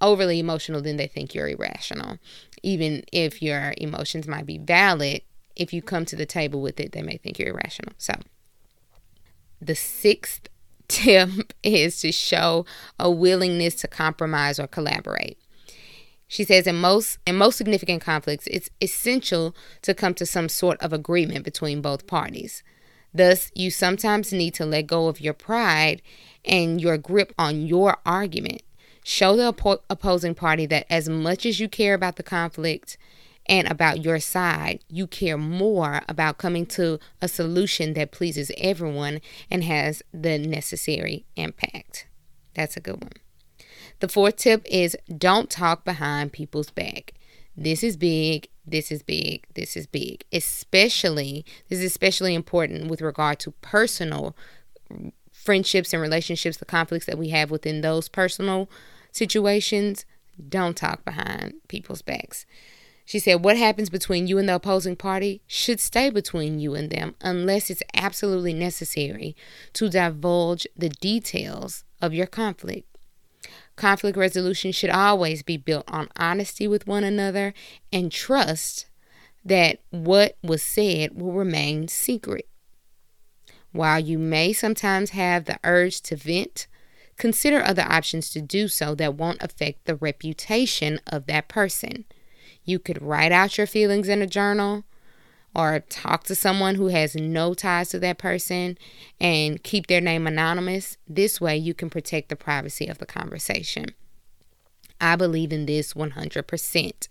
overly 0.00 0.38
emotional, 0.38 0.82
then 0.82 0.96
they 0.96 1.06
think 1.06 1.34
you're 1.34 1.48
irrational. 1.48 2.18
Even 2.62 3.02
if 3.12 3.40
your 3.42 3.74
emotions 3.78 4.28
might 4.28 4.46
be 4.46 4.58
valid, 4.58 5.22
if 5.56 5.72
you 5.72 5.82
come 5.82 6.04
to 6.06 6.16
the 6.16 6.26
table 6.26 6.60
with 6.60 6.80
it, 6.80 6.92
they 6.92 7.02
may 7.02 7.16
think 7.16 7.38
you're 7.38 7.50
irrational. 7.50 7.92
So, 7.98 8.14
the 9.60 9.74
sixth 9.74 10.48
tip 10.88 11.52
is 11.62 12.00
to 12.00 12.12
show 12.12 12.66
a 12.98 13.10
willingness 13.10 13.76
to 13.76 13.88
compromise 13.88 14.58
or 14.58 14.66
collaborate. 14.66 15.38
She 16.32 16.44
says 16.44 16.66
in 16.66 16.76
most 16.76 17.18
in 17.26 17.36
most 17.36 17.58
significant 17.58 18.00
conflicts, 18.02 18.46
it's 18.46 18.70
essential 18.80 19.54
to 19.82 19.92
come 19.92 20.14
to 20.14 20.24
some 20.24 20.48
sort 20.48 20.80
of 20.80 20.92
agreement 20.92 21.44
between 21.44 21.82
both 21.82 22.06
parties. 22.06 22.62
Thus, 23.12 23.50
you 23.54 23.70
sometimes 23.70 24.32
need 24.32 24.54
to 24.54 24.64
let 24.64 24.86
go 24.86 25.08
of 25.08 25.20
your 25.20 25.34
pride 25.34 26.00
and 26.44 26.80
your 26.80 26.96
grip 26.96 27.34
on 27.38 27.66
your 27.66 27.98
argument. 28.06 28.62
Show 29.04 29.36
the 29.36 29.52
oppo- 29.52 29.82
opposing 29.90 30.34
party 30.34 30.64
that 30.66 30.86
as 30.88 31.08
much 31.08 31.44
as 31.44 31.60
you 31.60 31.68
care 31.68 31.92
about 31.92 32.16
the 32.16 32.22
conflict 32.22 32.96
and 33.46 33.68
about 33.68 34.04
your 34.04 34.20
side, 34.20 34.80
you 34.88 35.06
care 35.06 35.36
more 35.36 36.02
about 36.08 36.38
coming 36.38 36.66
to 36.66 36.98
a 37.20 37.28
solution 37.28 37.94
that 37.94 38.12
pleases 38.12 38.52
everyone 38.56 39.20
and 39.50 39.64
has 39.64 40.02
the 40.12 40.38
necessary 40.38 41.26
impact. 41.36 42.06
That's 42.54 42.76
a 42.76 42.80
good 42.80 43.02
one. 43.02 43.12
The 44.00 44.08
fourth 44.08 44.36
tip 44.36 44.64
is 44.68 44.96
don't 45.16 45.50
talk 45.50 45.84
behind 45.84 46.32
people's 46.32 46.70
back. 46.70 47.14
This 47.56 47.82
is 47.82 47.96
big. 47.96 48.48
This 48.66 48.90
is 48.90 49.02
big. 49.02 49.44
This 49.54 49.76
is 49.76 49.86
big. 49.86 50.24
Especially, 50.32 51.44
this 51.68 51.80
is 51.80 51.84
especially 51.84 52.34
important 52.34 52.88
with 52.88 53.02
regard 53.02 53.38
to 53.40 53.50
personal 53.60 54.36
friendships 55.32 55.92
and 55.92 56.00
relationships, 56.00 56.56
the 56.56 56.64
conflicts 56.64 57.06
that 57.06 57.18
we 57.18 57.30
have 57.30 57.50
within 57.50 57.80
those 57.80 58.08
personal 58.08 58.70
situations. 59.10 60.04
Don't 60.48 60.76
talk 60.76 61.04
behind 61.04 61.54
people's 61.68 62.02
backs. 62.02 62.46
She 63.04 63.18
said, 63.18 63.44
What 63.44 63.56
happens 63.56 63.90
between 63.90 64.26
you 64.26 64.38
and 64.38 64.48
the 64.48 64.54
opposing 64.54 64.96
party 64.96 65.42
should 65.46 65.80
stay 65.80 66.10
between 66.10 66.58
you 66.58 66.74
and 66.74 66.90
them 66.90 67.14
unless 67.20 67.70
it's 67.70 67.82
absolutely 67.94 68.52
necessary 68.54 69.36
to 69.74 69.88
divulge 69.88 70.66
the 70.76 70.88
details 70.88 71.84
of 72.00 72.14
your 72.14 72.26
conflict. 72.26 72.86
Conflict 73.76 74.16
resolution 74.16 74.70
should 74.72 74.90
always 74.90 75.42
be 75.42 75.56
built 75.56 75.84
on 75.88 76.08
honesty 76.16 76.68
with 76.68 76.86
one 76.86 77.04
another 77.04 77.54
and 77.92 78.12
trust 78.12 78.86
that 79.44 79.80
what 79.90 80.36
was 80.42 80.62
said 80.62 81.20
will 81.20 81.32
remain 81.32 81.88
secret. 81.88 82.46
While 83.72 84.00
you 84.00 84.18
may 84.18 84.52
sometimes 84.52 85.10
have 85.10 85.46
the 85.46 85.58
urge 85.64 86.02
to 86.02 86.16
vent, 86.16 86.66
consider 87.16 87.62
other 87.62 87.82
options 87.82 88.30
to 88.30 88.40
do 88.40 88.68
so 88.68 88.94
that 88.94 89.14
won't 89.14 89.42
affect 89.42 89.86
the 89.86 89.96
reputation 89.96 91.00
of 91.06 91.26
that 91.26 91.48
person. 91.48 92.04
You 92.64 92.78
could 92.78 93.02
write 93.02 93.32
out 93.32 93.58
your 93.58 93.66
feelings 93.66 94.08
in 94.08 94.22
a 94.22 94.26
journal, 94.26 94.84
or 95.54 95.80
talk 95.80 96.24
to 96.24 96.34
someone 96.34 96.76
who 96.76 96.88
has 96.88 97.14
no 97.14 97.52
ties 97.52 97.90
to 97.90 97.98
that 97.98 98.18
person 98.18 98.78
and 99.20 99.62
keep 99.62 99.86
their 99.86 100.00
name 100.00 100.26
anonymous. 100.26 100.96
This 101.06 101.40
way, 101.40 101.56
you 101.56 101.74
can 101.74 101.90
protect 101.90 102.28
the 102.28 102.36
privacy 102.36 102.86
of 102.86 102.98
the 102.98 103.06
conversation. 103.06 103.86
I 105.00 105.16
believe 105.16 105.52
in 105.52 105.66
this 105.66 105.94
100%. 105.94 107.08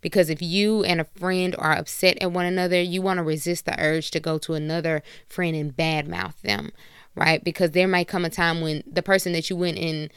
Because 0.00 0.28
if 0.28 0.42
you 0.42 0.84
and 0.84 1.00
a 1.00 1.04
friend 1.04 1.54
are 1.58 1.72
upset 1.72 2.18
at 2.20 2.32
one 2.32 2.46
another, 2.46 2.80
you 2.80 3.00
want 3.00 3.18
to 3.18 3.22
resist 3.22 3.64
the 3.64 3.80
urge 3.80 4.10
to 4.10 4.20
go 4.20 4.38
to 4.38 4.54
another 4.54 5.02
friend 5.28 5.56
and 5.56 5.74
badmouth 5.74 6.40
them, 6.42 6.72
right? 7.14 7.42
Because 7.42 7.70
there 7.70 7.88
might 7.88 8.08
come 8.08 8.24
a 8.24 8.30
time 8.30 8.60
when 8.60 8.82
the 8.90 9.02
person 9.02 9.32
that 9.32 9.48
you 9.48 9.56
went 9.56 9.78
and 9.78 10.10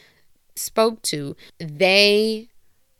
spoke 0.56 1.00
to, 1.02 1.36
they 1.58 2.48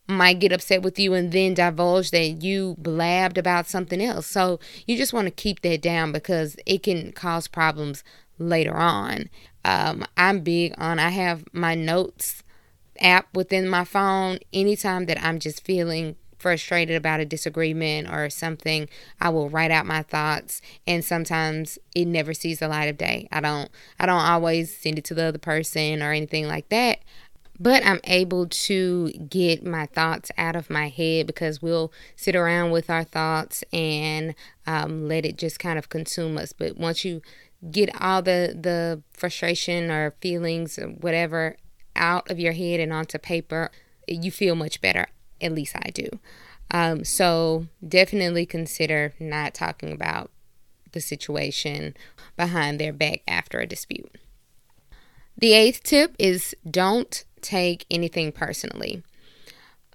might 0.09 0.41
get 0.41 0.53
upset 0.53 0.83
with 0.83 0.99
you 0.99 1.15
and 1.15 1.33
then 1.33 1.55
divulge 1.55 2.11
that 2.11 2.43
you 2.43 2.77
blabbed 2.79 3.39
about 3.39 3.67
something 3.67 4.03
else. 4.03 4.27
So 4.27 4.59
you 4.87 4.97
just 4.97 5.13
want 5.13 5.27
to 5.27 5.31
keep 5.31 5.63
that 5.63 5.81
down 5.81 6.13
because 6.13 6.57
it 6.67 6.83
can 6.83 7.13
cause 7.13 7.49
problems 7.49 8.03
later 8.39 8.77
on. 8.77 9.31
Um, 9.65 10.05
I'm 10.17 10.41
big 10.41 10.75
on, 10.79 10.99
I 10.99 11.11
have 11.11 11.45
my 11.53 11.75
notes 11.75 12.43
app 13.01 13.35
within 13.35 13.69
my 13.69 13.85
phone. 13.85 14.39
Anytime 14.53 15.07
that 15.07 15.23
I'm 15.23 15.39
just 15.39 15.65
feeling 15.65 16.17
frustrated 16.39 16.97
about 16.97 17.21
a 17.21 17.25
disagreement 17.25 18.09
or 18.11 18.29
something, 18.29 18.89
I 19.21 19.29
will 19.29 19.49
write 19.49 19.71
out 19.71 19.87
my 19.87 20.03
thoughts 20.03 20.61
and 20.85 21.05
sometimes 21.05 21.79
it 21.95 22.07
never 22.07 22.35
sees 22.35 22.59
the 22.59 22.67
light 22.67 22.87
of 22.87 22.99
day. 22.99 23.29
I 23.31 23.41
don't 23.41 23.71
I 24.01 24.07
don't 24.07 24.21
always 24.21 24.77
send 24.77 24.99
it 24.99 25.05
to 25.07 25.15
the 25.15 25.27
other 25.27 25.39
person 25.39 26.03
or 26.03 26.11
anything 26.11 26.49
like 26.49 26.69
that 26.71 26.99
but 27.63 27.87
I'm 27.87 28.01
able 28.05 28.49
to 28.49 29.13
get 29.13 29.65
my 29.65 29.87
thoughts 29.87 30.33
out 30.37 30.57
of 30.57 30.69
my 30.69 30.89
head 30.89 31.29
because 31.29 31.63
we'll 31.63 31.93
sit 32.17 32.35
around 32.35 32.73
with 32.73 32.91
our 32.91 33.05
thoughts 33.05 33.63
and 33.73 34.35
um, 34.67 35.07
let 35.07 35.25
it 35.25 35.39
just 35.39 35.61
kind 35.61 35.79
of 35.79 35.89
consume 35.89 36.39
us. 36.39 36.53
But 36.53 36.77
once 36.77 37.05
you 37.05 37.23
get 37.71 37.89
all 38.03 38.21
the 38.21 38.59
the 38.61 39.01
frustration 39.13 39.93
or 39.93 40.17
feelings 40.21 40.77
or 40.77 40.89
whatever 40.89 41.57
out 41.95 42.29
of 42.29 42.41
your 42.41 42.53
head 42.53 42.81
and 42.81 42.93
onto 42.93 43.17
paper, 43.17 43.71
you 44.09 44.33
feel 44.33 44.57
much 44.57 44.81
better. 44.81 45.07
At 45.41 45.53
least 45.53 45.77
I 45.77 45.91
do. 45.91 46.09
Um, 46.73 47.05
so 47.05 47.69
definitely 47.87 48.45
consider 48.45 49.15
not 49.21 49.55
talking 49.55 49.93
about 49.93 50.33
the 50.91 51.01
situation 51.01 51.95
behind 52.37 52.81
their 52.81 52.93
back 52.93 53.23
after 53.29 53.61
a 53.61 53.67
dispute. 53.69 54.19
The 55.39 55.53
eighth 55.53 55.85
tip 55.85 56.17
is 56.19 56.57
don't 56.69 57.25
take 57.43 57.87
anything 57.91 58.33
personally. 58.33 59.03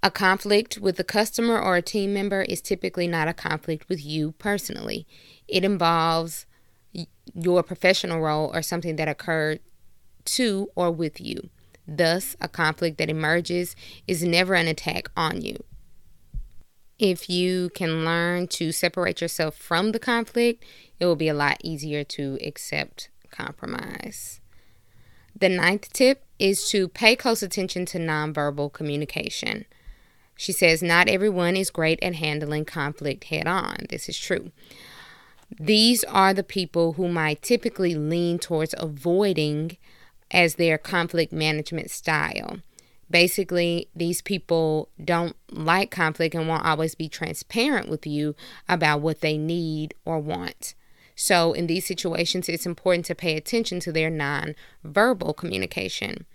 A 0.04 0.12
conflict 0.12 0.78
with 0.78 1.00
a 1.00 1.04
customer 1.04 1.60
or 1.60 1.76
a 1.76 1.82
team 1.82 2.14
member 2.14 2.44
is 2.44 2.62
typically 2.62 3.08
not 3.08 3.28
a 3.28 3.34
conflict 3.34 3.90
with 3.90 4.06
you 4.06 4.34
personally. 4.34 5.08
It 5.48 5.64
involves 5.64 6.46
your 7.34 7.64
professional 7.64 8.22
role 8.22 8.52
or 8.54 8.62
something 8.62 8.96
that 8.98 9.08
occurred 9.08 9.60
to 10.26 10.70
or 10.76 10.92
with 10.92 11.20
you. 11.20 11.50
Thus, 11.88 12.36
a 12.42 12.48
conflict 12.48 12.98
that 12.98 13.10
emerges 13.10 13.76
is 14.08 14.24
never 14.24 14.54
an 14.54 14.68
attack 14.68 15.10
on 15.16 15.42
you. 15.42 15.58
If 17.00 17.30
you 17.30 17.70
can 17.70 18.04
learn 18.06 18.48
to 18.48 18.72
separate 18.72 19.22
yourself 19.22 19.56
from 19.56 19.92
the 19.92 20.00
conflict, 20.00 20.66
it 21.00 21.06
will 21.06 21.16
be 21.16 21.28
a 21.28 21.34
lot 21.34 21.58
easier 21.64 22.04
to 22.04 22.38
accept 22.44 23.10
compromise. 23.30 24.42
The 25.40 25.50
ninth 25.50 25.94
tip 25.94 26.27
is 26.40 26.70
to 26.70 26.88
pay 26.88 27.16
close 27.16 27.42
attention 27.42 27.86
to 27.88 27.98
nonverbal 27.98 28.72
communication. 28.72 29.66
She 30.36 30.52
says, 30.52 30.84
Not 30.84 31.10
everyone 31.10 31.56
is 31.56 31.70
great 31.70 32.02
at 32.04 32.16
handling 32.16 32.66
conflict 32.66 33.26
head 33.26 33.48
on. 33.48 33.88
This 33.90 34.08
is 34.08 34.18
true. 34.18 34.52
These 35.60 36.04
are 36.06 36.34
the 36.34 36.44
people 36.44 36.94
who 36.94 37.08
might 37.08 37.42
typically 37.42 37.96
lean 37.96 38.38
towards 38.38 38.76
avoiding 38.78 39.78
as 40.30 40.56
their 40.56 40.78
conflict 40.78 41.32
management 41.32 41.90
style. 41.90 42.60
Basically, 43.10 43.88
these 43.96 44.22
people 44.22 44.90
don't 45.04 45.36
like 45.50 45.90
conflict 45.90 46.36
and 46.36 46.48
won't 46.48 46.66
always 46.66 46.94
be 46.94 47.08
transparent 47.08 47.88
with 47.88 48.06
you 48.06 48.36
about 48.68 49.00
what 49.00 49.22
they 49.22 49.38
need 49.38 49.94
or 50.04 50.20
want. 50.20 50.76
So, 51.20 51.52
in 51.54 51.66
these 51.66 51.84
situations, 51.84 52.48
it's 52.48 52.68
important 52.68 53.06
to 53.08 53.16
pay 53.16 53.36
attention 53.36 53.80
to 53.82 53.92
their 53.92 54.12
non-verbal 54.12 55.34
communication. 55.34 56.28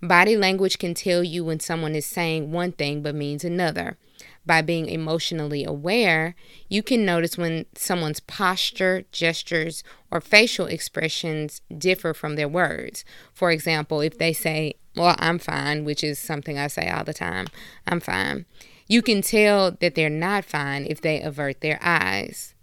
Body 0.00 0.36
language 0.36 0.78
can 0.78 0.94
tell 0.94 1.24
you 1.24 1.44
when 1.44 1.58
someone 1.58 1.96
is 1.96 2.06
saying 2.06 2.52
one 2.52 2.70
thing 2.70 3.02
but 3.02 3.16
means 3.16 3.42
another. 3.42 3.98
By 4.46 4.62
being 4.62 4.88
emotionally 4.88 5.64
aware, 5.64 6.36
you 6.68 6.84
can 6.84 7.04
notice 7.04 7.36
when 7.36 7.66
someone's 7.74 8.20
posture, 8.20 9.02
gestures, 9.10 9.82
or 10.08 10.20
facial 10.20 10.66
expressions 10.66 11.60
differ 11.76 12.14
from 12.14 12.36
their 12.36 12.48
words. 12.48 13.04
For 13.34 13.50
example, 13.50 14.00
if 14.00 14.18
they 14.18 14.32
say, 14.32 14.74
Well, 14.94 15.16
I'm 15.18 15.40
fine, 15.40 15.84
which 15.84 16.04
is 16.04 16.20
something 16.20 16.56
I 16.56 16.68
say 16.68 16.88
all 16.88 17.02
the 17.02 17.12
time, 17.12 17.48
I'm 17.88 17.98
fine, 17.98 18.46
you 18.86 19.02
can 19.02 19.20
tell 19.20 19.72
that 19.72 19.96
they're 19.96 20.08
not 20.08 20.44
fine 20.44 20.86
if 20.88 21.00
they 21.00 21.20
avert 21.20 21.60
their 21.60 21.80
eyes 21.82 22.54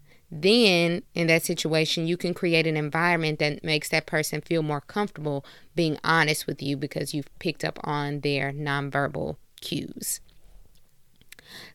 then 0.41 1.03
in 1.13 1.27
that 1.27 1.43
situation 1.43 2.07
you 2.07 2.17
can 2.17 2.33
create 2.33 2.67
an 2.67 2.77
environment 2.77 3.39
that 3.39 3.63
makes 3.63 3.89
that 3.89 4.05
person 4.05 4.41
feel 4.41 4.63
more 4.63 4.81
comfortable 4.81 5.45
being 5.75 5.97
honest 6.03 6.47
with 6.47 6.61
you 6.61 6.75
because 6.75 7.13
you've 7.13 7.39
picked 7.39 7.63
up 7.63 7.79
on 7.83 8.21
their 8.21 8.51
nonverbal 8.51 9.37
cues. 9.61 10.19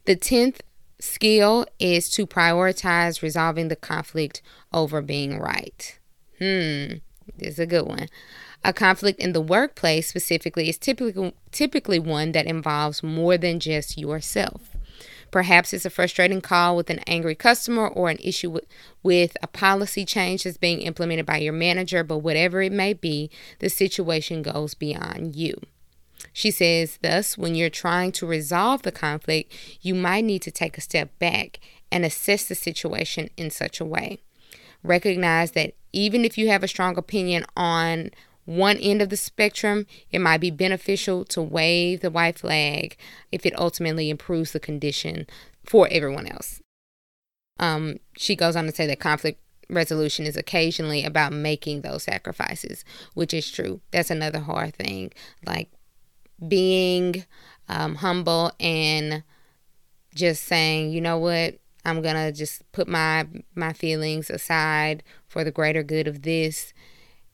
The 0.05 0.17
10th 0.17 0.61
skill 0.99 1.67
is 1.79 2.11
to 2.11 2.27
prioritize 2.27 3.23
resolving 3.23 3.69
the 3.69 3.77
conflict 3.77 4.43
over 4.73 5.01
being 5.01 5.39
right. 5.39 5.99
Hmm, 6.39 6.99
this 7.37 7.55
is 7.55 7.59
a 7.59 7.67
good 7.67 7.87
one. 7.87 8.09
A 8.63 8.73
conflict 8.73 9.21
in 9.21 9.33
the 9.33 9.41
workplace 9.41 10.09
specifically 10.09 10.69
is 10.69 10.77
typically 10.77 11.35
typically 11.51 11.99
one 11.99 12.33
that 12.33 12.47
involves 12.47 13.03
more 13.03 13.39
than 13.39 13.59
just 13.59 13.97
yourself. 13.97 14.77
Perhaps 15.31 15.73
it's 15.73 15.85
a 15.85 15.91
frustrating 15.91 16.41
call 16.41 16.77
with 16.77 16.91
an 16.91 17.01
angry 17.07 17.35
customer 17.35 17.87
or 17.87 18.11
an 18.11 18.19
issue 18.23 18.51
with, 18.51 18.67
with 19.03 19.37
a 19.43 19.47
policy 19.47 20.05
change 20.05 20.45
that's 20.45 20.57
being 20.57 20.83
implemented 20.83 21.27
by 21.27 21.39
your 21.39 21.53
manager, 21.53 22.03
but 22.03 22.19
whatever 22.19 22.61
it 22.63 22.73
may 22.73 22.93
be, 22.93 23.31
the 23.61 23.69
situation 23.69 24.43
goes 24.43 24.75
beyond 24.75 25.37
you. 25.37 25.61
She 26.33 26.51
says, 26.51 26.99
thus, 27.03 27.39
when 27.39 27.55
you're 27.55 27.71
trying 27.71 28.13
to 28.13 28.27
resolve 28.27 28.83
the 28.83 28.93
conflict, 28.93 29.53
you 29.81 29.95
might 29.95 30.25
need 30.25 30.43
to 30.43 30.51
take 30.51 30.77
a 30.77 30.83
step 30.83 31.19
back 31.19 31.61
and 31.91 32.05
assess 32.05 32.45
the 32.45 32.55
situation 32.55 33.31
in 33.37 33.51
such 33.51 33.81
a 33.81 33.85
way. 33.85 34.21
Recognize 34.83 35.53
that 35.53 35.75
even 35.93 36.25
if 36.25 36.39
you 36.39 36.49
have 36.49 36.63
a 36.63 36.69
strong 36.69 36.97
opinion 36.97 37.45
on 37.57 38.11
one 38.45 38.77
end 38.79 39.03
of 39.03 39.11
the 39.11 39.17
spectrum, 39.17 39.87
it 40.11 40.21
might 40.21 40.41
be 40.41 40.51
beneficial 40.51 41.25
to 41.27 41.43
wave 41.43 42.01
the 42.01 42.11
white 42.11 42.39
flag 42.39 42.97
if 43.31 43.47
it 43.47 43.59
ultimately 43.59 44.11
improves 44.11 44.53
the 44.53 44.61
condition 44.61 45.27
for 45.65 45.89
everyone 45.91 46.27
else. 46.27 46.61
Um, 47.59 47.99
she 48.17 48.35
goes 48.35 48.57
on 48.57 48.67
to 48.67 48.73
say 48.73 48.87
that 48.87 49.01
conflict 49.01 49.41
resolution 49.69 50.27
is 50.27 50.37
occasionally 50.37 51.05
about 51.05 51.33
making 51.33 51.83
those 51.83 52.03
sacrifices, 52.03 52.85
which 53.15 53.33
is 53.33 53.51
true. 53.51 53.81
That's 53.91 54.11
another 54.11 54.41
hard 54.41 54.75
thing. 54.75 55.13
Like 55.47 55.71
being 56.47 57.25
um, 57.69 57.97
humble 57.97 58.53
and 58.59 59.23
just 60.15 60.45
saying, 60.45 60.91
you 60.91 61.01
know 61.01 61.19
what, 61.19 61.59
I'm 61.85 62.03
gonna 62.03 62.33
just 62.33 62.71
put 62.73 62.89
my 62.89 63.27
my 63.55 63.73
feelings 63.73 64.29
aside 64.29 65.03
for 65.29 65.45
the 65.45 65.51
greater 65.51 65.83
good 65.83 66.07
of 66.09 66.23
this 66.23 66.73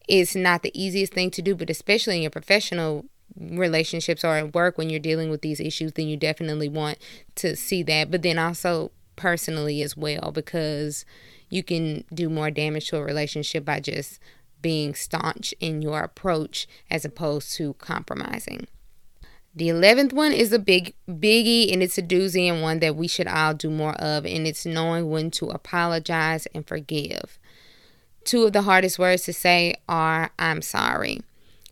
is 0.09 0.37
not 0.37 0.63
the 0.63 0.81
easiest 0.81 1.13
thing 1.13 1.31
to 1.33 1.43
do, 1.43 1.55
but 1.55 1.71
especially 1.71 2.17
in 2.17 2.23
your 2.23 2.31
professional 2.31 3.07
relationships 3.39 4.25
or 4.25 4.37
at 4.37 4.55
work 4.55 4.79
when 4.79 4.89
you're 4.89 5.01
dealing 5.01 5.31
with 5.31 5.43
these 5.43 5.61
issues, 5.61 5.93
then 5.93 6.09
you 6.09 6.17
definitely 6.17 6.69
want 6.69 6.99
to 7.35 7.57
see 7.57 7.83
that. 7.83 8.11
But 8.11 8.23
then 8.23 8.39
also 8.39 8.93
personally 9.17 9.83
as 9.83 9.97
well, 9.97 10.31
because 10.33 11.05
you 11.51 11.63
can 11.63 12.05
do 12.13 12.29
more 12.29 12.51
damage 12.51 12.89
to 12.89 12.97
a 12.97 13.05
relationship 13.05 13.65
by 13.65 13.81
just 13.81 14.19
being 14.63 14.95
staunch 14.95 15.55
in 15.61 15.83
your 15.83 16.01
approach 16.01 16.67
as 16.91 17.05
opposed 17.05 17.53
to 17.55 17.75
compromising. 17.75 18.67
The 19.55 19.69
11th 19.69 20.13
one 20.13 20.33
is 20.33 20.53
a 20.53 20.59
big 20.59 20.95
biggie 21.09 21.73
and 21.73 21.83
it's 21.83 21.97
a 21.97 22.03
doozy 22.03 22.51
and 22.53 22.61
one 22.61 22.81
that 22.81 22.95
we 22.95 23.09
should 23.09 23.27
all 23.27 23.55
do 23.55 23.71
more 23.71 23.95
of 23.95 24.27
and 24.27 24.47
it's 24.47 24.67
knowing 24.67 25.09
when 25.09 25.31
to 25.33 25.47
apologize 25.47 26.47
and 26.55 26.67
forgive. 26.67 27.39
Two 28.27 28.45
of 28.45 28.53
the 28.53 28.63
hardest 28.63 28.99
words 28.99 29.23
to 29.23 29.33
say 29.33 29.77
are 29.89 30.31
I'm 30.37 30.61
sorry. 30.61 31.21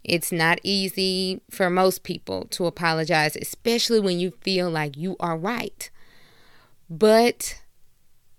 It's 0.05 0.31
not 0.31 0.61
easy 0.63 1.41
for 1.51 1.69
most 1.69 2.05
people 2.05 2.45
to 2.51 2.67
apologize, 2.67 3.37
especially 3.37 3.99
when 3.99 4.21
you 4.21 4.31
feel 4.43 4.71
like 4.71 4.97
you 4.97 5.17
are 5.19 5.37
right. 5.37 5.91
But 6.89 7.61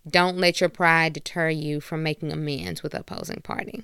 don't 0.08 0.38
let 0.38 0.62
your 0.62 0.70
pride 0.70 1.14
deter 1.14 1.50
you 1.50 1.82
from 1.82 2.04
making 2.04 2.32
amends 2.32 2.82
with 2.82 2.94
the 2.94 3.02
opposing 3.02 3.42
party. 3.42 3.84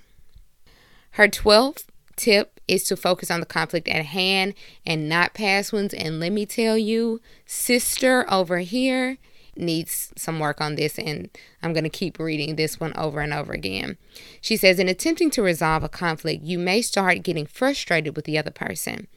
Her 1.11 1.27
12th 1.27 1.85
tip 2.15 2.61
is 2.69 2.85
to 2.85 2.95
focus 2.95 3.29
on 3.29 3.41
the 3.41 3.45
conflict 3.45 3.89
at 3.89 4.05
hand 4.05 4.53
and 4.85 5.09
not 5.09 5.33
past 5.33 5.73
ones. 5.73 5.93
And 5.93 6.21
let 6.21 6.31
me 6.31 6.45
tell 6.45 6.77
you, 6.77 7.19
sister 7.45 8.25
over 8.31 8.59
here, 8.59 9.17
needs 9.55 10.11
some 10.15 10.39
work 10.39 10.61
on 10.61 10.75
this, 10.75 10.97
and 10.97 11.29
I'm 11.61 11.73
going 11.73 11.83
to 11.83 11.89
keep 11.89 12.19
reading 12.19 12.55
this 12.55 12.79
one 12.79 12.93
over 12.97 13.19
and 13.19 13.33
over 13.33 13.53
again. 13.53 13.97
She 14.41 14.57
says, 14.57 14.79
In 14.79 14.87
attempting 14.87 15.29
to 15.31 15.41
resolve 15.41 15.83
a 15.83 15.89
conflict, 15.89 16.43
you 16.43 16.57
may 16.57 16.81
start 16.81 17.23
getting 17.23 17.45
frustrated 17.45 18.15
with 18.15 18.25
the 18.25 18.37
other 18.37 18.51
person. 18.51 19.07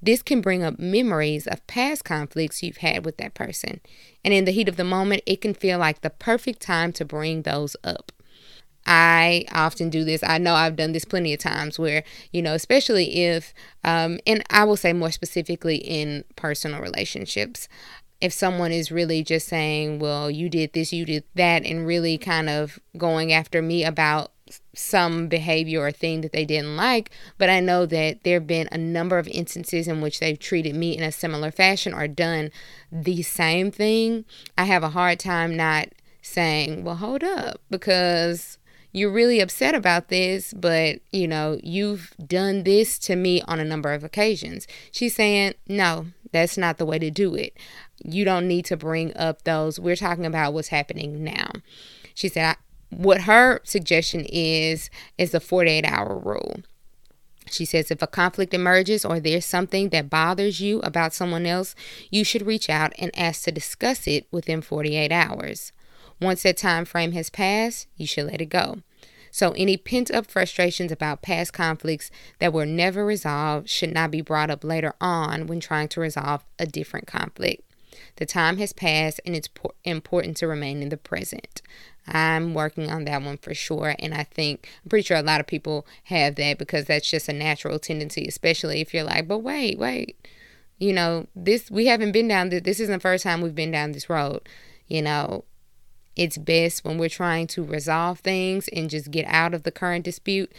This 0.00 0.22
can 0.22 0.40
bring 0.40 0.62
up 0.62 0.78
memories 0.78 1.46
of 1.46 1.66
past 1.66 2.04
conflicts 2.04 2.62
you've 2.62 2.78
had 2.78 3.04
with 3.04 3.16
that 3.18 3.34
person. 3.34 3.80
And 4.24 4.32
in 4.32 4.44
the 4.44 4.52
heat 4.52 4.68
of 4.68 4.76
the 4.76 4.84
moment, 4.84 5.22
it 5.26 5.40
can 5.40 5.54
feel 5.54 5.78
like 5.78 6.00
the 6.00 6.10
perfect 6.10 6.60
time 6.60 6.92
to 6.92 7.04
bring 7.04 7.42
those 7.42 7.76
up. 7.82 8.12
I 8.86 9.46
often 9.50 9.88
do 9.88 10.04
this. 10.04 10.22
I 10.22 10.38
know 10.38 10.54
I've 10.54 10.76
done 10.76 10.92
this 10.92 11.06
plenty 11.06 11.32
of 11.32 11.40
times 11.40 11.78
where, 11.78 12.04
you 12.32 12.42
know, 12.42 12.52
especially 12.52 13.24
if, 13.24 13.54
um, 13.82 14.18
and 14.26 14.42
I 14.50 14.64
will 14.64 14.76
say 14.76 14.92
more 14.92 15.10
specifically 15.10 15.76
in 15.76 16.24
personal 16.36 16.80
relationships, 16.80 17.66
if 18.24 18.32
someone 18.32 18.72
is 18.72 18.90
really 18.90 19.22
just 19.22 19.46
saying, 19.46 19.98
well, 19.98 20.30
you 20.30 20.48
did 20.48 20.72
this, 20.72 20.94
you 20.94 21.04
did 21.04 21.24
that, 21.34 21.66
and 21.66 21.86
really 21.86 22.16
kind 22.16 22.48
of 22.48 22.78
going 22.96 23.34
after 23.34 23.60
me 23.60 23.84
about 23.84 24.32
some 24.74 25.28
behavior 25.28 25.82
or 25.82 25.92
thing 25.92 26.22
that 26.22 26.32
they 26.32 26.46
didn't 26.46 26.74
like, 26.74 27.10
but 27.36 27.50
I 27.50 27.60
know 27.60 27.84
that 27.84 28.24
there 28.24 28.40
have 28.40 28.46
been 28.46 28.66
a 28.72 28.78
number 28.78 29.18
of 29.18 29.28
instances 29.28 29.86
in 29.86 30.00
which 30.00 30.20
they've 30.20 30.38
treated 30.38 30.74
me 30.74 30.96
in 30.96 31.02
a 31.02 31.12
similar 31.12 31.50
fashion 31.50 31.92
or 31.92 32.08
done 32.08 32.50
the 32.90 33.20
same 33.20 33.70
thing. 33.70 34.24
I 34.56 34.64
have 34.64 34.82
a 34.82 34.90
hard 34.90 35.18
time 35.18 35.54
not 35.54 35.88
saying, 36.22 36.82
well, 36.82 36.96
hold 36.96 37.22
up, 37.22 37.60
because 37.68 38.56
you're 38.90 39.12
really 39.12 39.40
upset 39.40 39.74
about 39.74 40.08
this, 40.08 40.54
but 40.54 41.00
you 41.10 41.28
know, 41.28 41.60
you've 41.62 42.14
done 42.26 42.62
this 42.62 42.98
to 43.00 43.16
me 43.16 43.42
on 43.42 43.60
a 43.60 43.64
number 43.66 43.92
of 43.92 44.02
occasions. 44.02 44.66
She's 44.92 45.14
saying, 45.14 45.54
no, 45.68 46.06
that's 46.34 46.58
not 46.58 46.76
the 46.76 46.84
way 46.84 46.98
to 46.98 47.10
do 47.10 47.34
it 47.34 47.56
you 48.02 48.24
don't 48.24 48.48
need 48.48 48.64
to 48.66 48.76
bring 48.76 49.16
up 49.16 49.42
those. 49.42 49.78
We're 49.78 49.96
talking 49.96 50.26
about 50.26 50.52
what's 50.52 50.68
happening 50.68 51.22
now. 51.22 51.50
She 52.14 52.28
said, 52.28 52.56
what 52.90 53.22
her 53.22 53.60
suggestion 53.64 54.26
is, 54.28 54.90
is 55.18 55.32
the 55.32 55.40
48 55.40 55.84
hour 55.84 56.18
rule. 56.18 56.60
She 57.50 57.64
says, 57.64 57.90
if 57.90 58.00
a 58.00 58.06
conflict 58.06 58.54
emerges 58.54 59.04
or 59.04 59.20
there's 59.20 59.44
something 59.44 59.90
that 59.90 60.08
bothers 60.08 60.60
you 60.60 60.80
about 60.80 61.12
someone 61.12 61.44
else, 61.44 61.74
you 62.10 62.24
should 62.24 62.46
reach 62.46 62.70
out 62.70 62.92
and 62.98 63.16
ask 63.18 63.44
to 63.44 63.52
discuss 63.52 64.06
it 64.06 64.26
within 64.30 64.62
48 64.62 65.12
hours. 65.12 65.72
Once 66.20 66.42
that 66.42 66.56
time 66.56 66.84
frame 66.84 67.12
has 67.12 67.28
passed, 67.28 67.86
you 67.96 68.06
should 68.06 68.26
let 68.26 68.40
it 68.40 68.46
go. 68.46 68.78
So, 69.34 69.50
any 69.56 69.76
pent 69.76 70.12
up 70.12 70.26
frustrations 70.26 70.92
about 70.92 71.22
past 71.22 71.52
conflicts 71.52 72.08
that 72.38 72.52
were 72.52 72.64
never 72.64 73.04
resolved 73.04 73.68
should 73.68 73.92
not 73.92 74.12
be 74.12 74.20
brought 74.20 74.48
up 74.48 74.62
later 74.62 74.94
on 75.00 75.48
when 75.48 75.58
trying 75.58 75.88
to 75.88 76.00
resolve 76.00 76.44
a 76.56 76.66
different 76.66 77.08
conflict. 77.08 77.68
The 78.14 78.26
time 78.26 78.58
has 78.58 78.72
passed 78.72 79.20
and 79.26 79.34
it's 79.34 79.48
important 79.82 80.36
to 80.36 80.46
remain 80.46 80.82
in 80.82 80.88
the 80.90 80.96
present. 80.96 81.62
I'm 82.06 82.54
working 82.54 82.88
on 82.92 83.06
that 83.06 83.22
one 83.22 83.38
for 83.38 83.54
sure. 83.54 83.96
And 83.98 84.14
I 84.14 84.22
think, 84.22 84.68
I'm 84.84 84.88
pretty 84.88 85.04
sure 85.04 85.16
a 85.16 85.22
lot 85.22 85.40
of 85.40 85.48
people 85.48 85.84
have 86.04 86.36
that 86.36 86.56
because 86.56 86.84
that's 86.84 87.10
just 87.10 87.28
a 87.28 87.32
natural 87.32 87.80
tendency, 87.80 88.26
especially 88.28 88.80
if 88.80 88.94
you're 88.94 89.02
like, 89.02 89.26
but 89.26 89.38
wait, 89.38 89.80
wait, 89.80 90.28
you 90.78 90.92
know, 90.92 91.26
this, 91.34 91.72
we 91.72 91.86
haven't 91.86 92.12
been 92.12 92.28
down 92.28 92.50
this, 92.50 92.62
this 92.62 92.78
isn't 92.78 92.98
the 92.98 93.00
first 93.00 93.24
time 93.24 93.40
we've 93.40 93.52
been 93.52 93.72
down 93.72 93.90
this 93.90 94.08
road. 94.08 94.48
You 94.86 95.02
know, 95.02 95.44
it's 96.16 96.38
best 96.38 96.84
when 96.84 96.98
we're 96.98 97.08
trying 97.08 97.46
to 97.48 97.62
resolve 97.62 98.20
things 98.20 98.68
and 98.68 98.90
just 98.90 99.10
get 99.10 99.26
out 99.26 99.54
of 99.54 99.62
the 99.64 99.72
current 99.72 100.04
dispute 100.04 100.52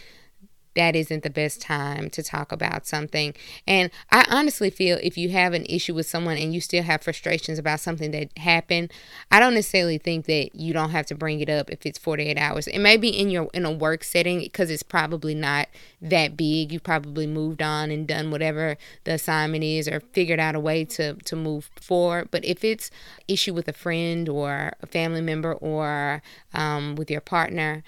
that 0.76 0.94
isn't 0.94 1.22
the 1.22 1.30
best 1.30 1.60
time 1.60 2.08
to 2.10 2.22
talk 2.22 2.52
about 2.52 2.86
something. 2.86 3.34
And 3.66 3.90
I 4.12 4.24
honestly 4.30 4.70
feel 4.70 4.98
if 5.02 5.18
you 5.18 5.30
have 5.30 5.54
an 5.54 5.66
issue 5.68 5.94
with 5.94 6.06
someone 6.06 6.36
and 6.36 6.54
you 6.54 6.60
still 6.60 6.82
have 6.82 7.02
frustrations 7.02 7.58
about 7.58 7.80
something 7.80 8.12
that 8.12 8.36
happened, 8.38 8.92
I 9.30 9.40
don't 9.40 9.54
necessarily 9.54 9.98
think 9.98 10.26
that 10.26 10.54
you 10.54 10.72
don't 10.72 10.90
have 10.90 11.06
to 11.06 11.14
bring 11.14 11.40
it 11.40 11.48
up 11.48 11.70
if 11.70 11.84
it's 11.84 11.98
48 11.98 12.38
hours. 12.38 12.68
It 12.68 12.78
may 12.78 12.96
be 12.96 13.08
in 13.08 13.30
your 13.30 13.48
in 13.52 13.64
a 13.64 13.72
work 13.72 14.04
setting 14.04 14.40
because 14.40 14.70
it's 14.70 14.82
probably 14.82 15.34
not 15.34 15.68
that 16.00 16.36
big. 16.36 16.72
You 16.72 16.78
probably 16.78 17.26
moved 17.26 17.62
on 17.62 17.90
and 17.90 18.06
done 18.06 18.30
whatever 18.30 18.76
the 19.04 19.14
assignment 19.14 19.64
is 19.64 19.88
or 19.88 20.00
figured 20.12 20.38
out 20.38 20.54
a 20.54 20.60
way 20.60 20.84
to 20.84 21.14
to 21.14 21.36
move 21.36 21.70
forward. 21.74 22.28
But 22.30 22.44
if 22.44 22.62
it's 22.62 22.90
issue 23.26 23.54
with 23.54 23.66
a 23.66 23.72
friend 23.72 24.28
or 24.28 24.72
a 24.82 24.86
family 24.86 25.22
member 25.22 25.54
or 25.54 26.22
um, 26.52 26.96
with 26.96 27.10
your 27.10 27.22
partner, 27.22 27.82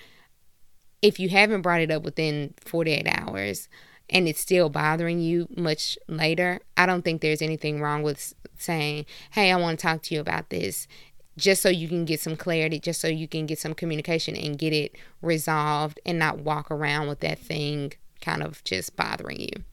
if 1.02 1.20
you 1.20 1.28
haven't 1.28 1.62
brought 1.62 1.80
it 1.80 1.90
up 1.90 2.02
within 2.02 2.54
48 2.60 3.06
hours 3.06 3.68
and 4.10 4.26
it's 4.26 4.40
still 4.40 4.68
bothering 4.68 5.20
you 5.20 5.48
much 5.56 5.98
later, 6.08 6.60
I 6.76 6.86
don't 6.86 7.02
think 7.02 7.20
there's 7.20 7.42
anything 7.42 7.80
wrong 7.80 8.02
with 8.02 8.34
saying, 8.56 9.06
Hey, 9.32 9.52
I 9.52 9.56
want 9.56 9.78
to 9.78 9.82
talk 9.86 10.02
to 10.04 10.14
you 10.14 10.20
about 10.20 10.50
this, 10.50 10.88
just 11.36 11.62
so 11.62 11.68
you 11.68 11.88
can 11.88 12.04
get 12.04 12.20
some 12.20 12.36
clarity, 12.36 12.80
just 12.80 13.00
so 13.00 13.08
you 13.08 13.28
can 13.28 13.46
get 13.46 13.58
some 13.58 13.74
communication 13.74 14.34
and 14.34 14.58
get 14.58 14.72
it 14.72 14.96
resolved 15.22 16.00
and 16.04 16.18
not 16.18 16.38
walk 16.38 16.70
around 16.70 17.08
with 17.08 17.20
that 17.20 17.38
thing 17.38 17.92
kind 18.20 18.42
of 18.42 18.64
just 18.64 18.96
bothering 18.96 19.40
you. 19.40 19.64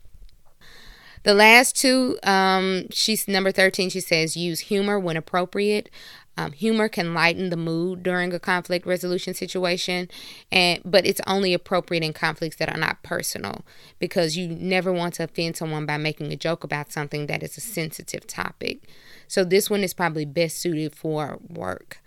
The 1.23 1.33
last 1.33 1.75
two, 1.75 2.19
um, 2.21 2.85
she's 2.91 3.27
number 3.27 3.51
13, 3.51 3.89
she 3.89 3.99
says 3.99 4.37
use 4.37 4.59
humor 4.59 4.99
when 4.99 5.17
appropriate. 5.17 5.89
Um, 6.37 6.51
humor 6.51 6.89
can 6.89 7.13
lighten 7.13 7.49
the 7.49 7.57
mood 7.57 8.03
during 8.03 8.33
a 8.33 8.39
conflict 8.39 8.85
resolution 8.85 9.33
situation, 9.33 10.09
and 10.51 10.81
but 10.83 11.05
it's 11.05 11.21
only 11.25 11.53
appropriate 11.53 12.03
in 12.03 12.13
conflicts 12.13 12.57
that 12.57 12.69
are 12.69 12.79
not 12.79 13.03
personal 13.03 13.63
because 13.99 14.35
you 14.35 14.47
never 14.47 14.91
want 14.91 15.15
to 15.15 15.23
offend 15.23 15.55
someone 15.55 15.85
by 15.85 15.97
making 15.97 16.33
a 16.33 16.35
joke 16.35 16.63
about 16.63 16.91
something 16.91 17.27
that 17.27 17.41
is 17.41 17.57
a 17.57 17.61
sensitive 17.61 18.27
topic. 18.27 18.81
So 19.27 19.43
this 19.43 19.69
one 19.69 19.83
is 19.83 19.93
probably 19.93 20.25
best 20.25 20.57
suited 20.57 20.93
for 20.93 21.39
work. 21.47 22.01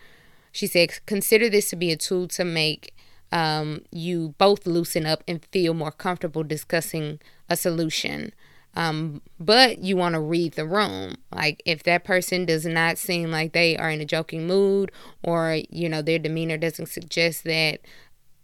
She 0.53 0.67
said, 0.67 0.91
consider 1.07 1.49
this 1.49 1.71
to 1.71 1.77
be 1.77 1.93
a 1.93 1.97
tool 1.97 2.29
to 2.29 2.45
make 2.45 2.95
um, 3.33 3.83
you 3.91 4.35
both 4.39 4.67
loosen 4.67 5.07
up 5.07 5.23
and 5.29 5.45
feel 5.47 5.75
more 5.75 5.93
comfortable 5.93 6.43
discussing 6.43 7.21
a 7.49 7.57
solution 7.57 8.33
Um, 8.75 9.23
but 9.41 9.79
you 9.79 9.97
want 9.97 10.15
to 10.15 10.21
read 10.21 10.53
the 10.53 10.67
room. 10.67 11.17
Like 11.35 11.63
if 11.65 11.83
that 11.85 12.05
person 12.05 12.45
does 12.45 12.65
not 12.65 12.99
seem 12.99 13.31
like 13.31 13.53
they 13.53 13.77
are 13.77 13.91
in 13.91 14.01
a 14.01 14.05
joking 14.05 14.47
mood 14.47 14.93
or, 15.23 15.59
you 15.71 15.89
know, 15.89 16.03
their 16.03 16.19
demeanor 16.19 16.57
doesn't 16.57 16.87
suggest 16.87 17.45
that 17.45 17.81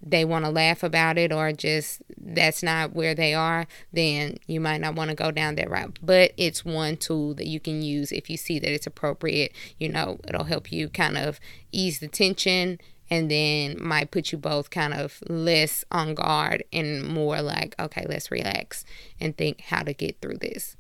they 0.07 0.25
want 0.25 0.45
to 0.45 0.51
laugh 0.51 0.83
about 0.83 1.17
it 1.17 1.33
or 1.33 1.51
just 1.53 2.03
that's 2.19 2.63
not 2.63 2.95
where 2.95 3.15
they 3.15 3.33
are, 3.33 3.67
then 3.93 4.37
you 4.47 4.61
might 4.61 4.81
not 4.81 4.95
want 4.95 5.09
to 5.09 5.17
go 5.17 5.31
down 5.31 5.55
that 5.55 5.71
route. 5.71 5.99
But 6.03 6.33
it's 6.37 6.65
one 6.65 6.97
tool 6.97 7.35
that 7.35 7.47
you 7.47 7.59
can 7.59 7.81
use 7.81 8.13
if 8.13 8.29
you 8.29 8.37
see 8.37 8.59
that 8.59 8.73
it's 8.73 8.87
appropriate. 8.87 9.53
You 9.79 9.89
know, 9.89 10.19
it'll 10.29 10.45
help 10.45 10.71
you 10.71 10.89
kind 10.89 11.17
of 11.17 11.41
ease 11.73 12.01
the 12.01 12.09
tension 12.09 12.81
and 13.11 13.31
then 13.31 13.77
might 13.81 14.11
put 14.11 14.33
you 14.33 14.39
both 14.39 14.71
kind 14.71 14.95
of 14.95 15.23
less 15.29 15.85
on 15.91 16.15
guard 16.15 16.65
and 16.73 17.07
more 17.07 17.43
like, 17.43 17.75
okay, 17.79 18.07
let's 18.09 18.31
relax 18.31 18.85
and 19.21 19.37
think 19.37 19.61
how 19.63 19.83
to 19.83 19.93
get 19.93 20.21
through 20.21 20.39
this. 20.39 20.77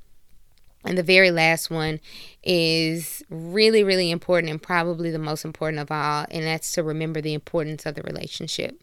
And 0.86 0.98
the 0.98 1.02
very 1.02 1.30
last 1.30 1.70
one 1.70 1.98
is 2.42 3.22
really, 3.30 3.82
really 3.82 4.10
important 4.10 4.50
and 4.50 4.62
probably 4.62 5.10
the 5.10 5.18
most 5.18 5.44
important 5.44 5.80
of 5.80 5.90
all, 5.90 6.26
and 6.30 6.44
that's 6.44 6.72
to 6.72 6.82
remember 6.82 7.22
the 7.22 7.32
importance 7.32 7.86
of 7.86 7.94
the 7.94 8.02
relationship. 8.02 8.78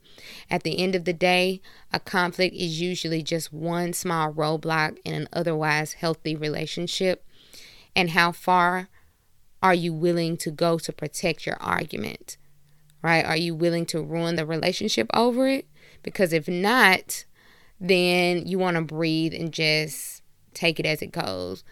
At 0.50 0.64
the 0.64 0.80
end 0.80 0.96
of 0.96 1.06
the 1.06 1.14
day, 1.14 1.62
a 1.94 2.00
conflict 2.00 2.56
is 2.56 2.82
usually 2.82 3.22
just 3.22 3.54
one 3.54 3.94
small 3.94 4.34
roadblock 4.34 4.98
in 5.06 5.14
an 5.14 5.30
otherwise 5.32 5.94
healthy 5.94 6.36
relationship. 6.36 7.24
And 7.96 8.12
how 8.12 8.32
far 8.32 8.90
are 9.62 9.76
you 9.76 9.94
willing 9.94 10.38
to 10.38 10.50
go 10.50 10.80
to 10.80 10.92
protect 10.92 11.46
your 11.46 11.58
argument? 11.62 12.38
Right? 13.02 13.26
Are 13.26 13.38
you 13.38 13.56
willing 13.56 13.86
to 13.88 14.02
ruin 14.02 14.36
the 14.36 14.46
relationship 14.46 15.08
over 15.14 15.48
it? 15.48 15.66
Because 16.04 16.34
if 16.34 16.48
not, 16.48 17.26
then 17.80 18.46
you 18.46 18.60
want 18.60 18.78
to 18.78 18.82
breathe 18.82 19.34
and 19.34 19.52
just 19.52 20.22
take 20.54 20.80
it 20.80 20.86
as 20.86 21.02
it 21.02 21.12
goes. 21.12 21.64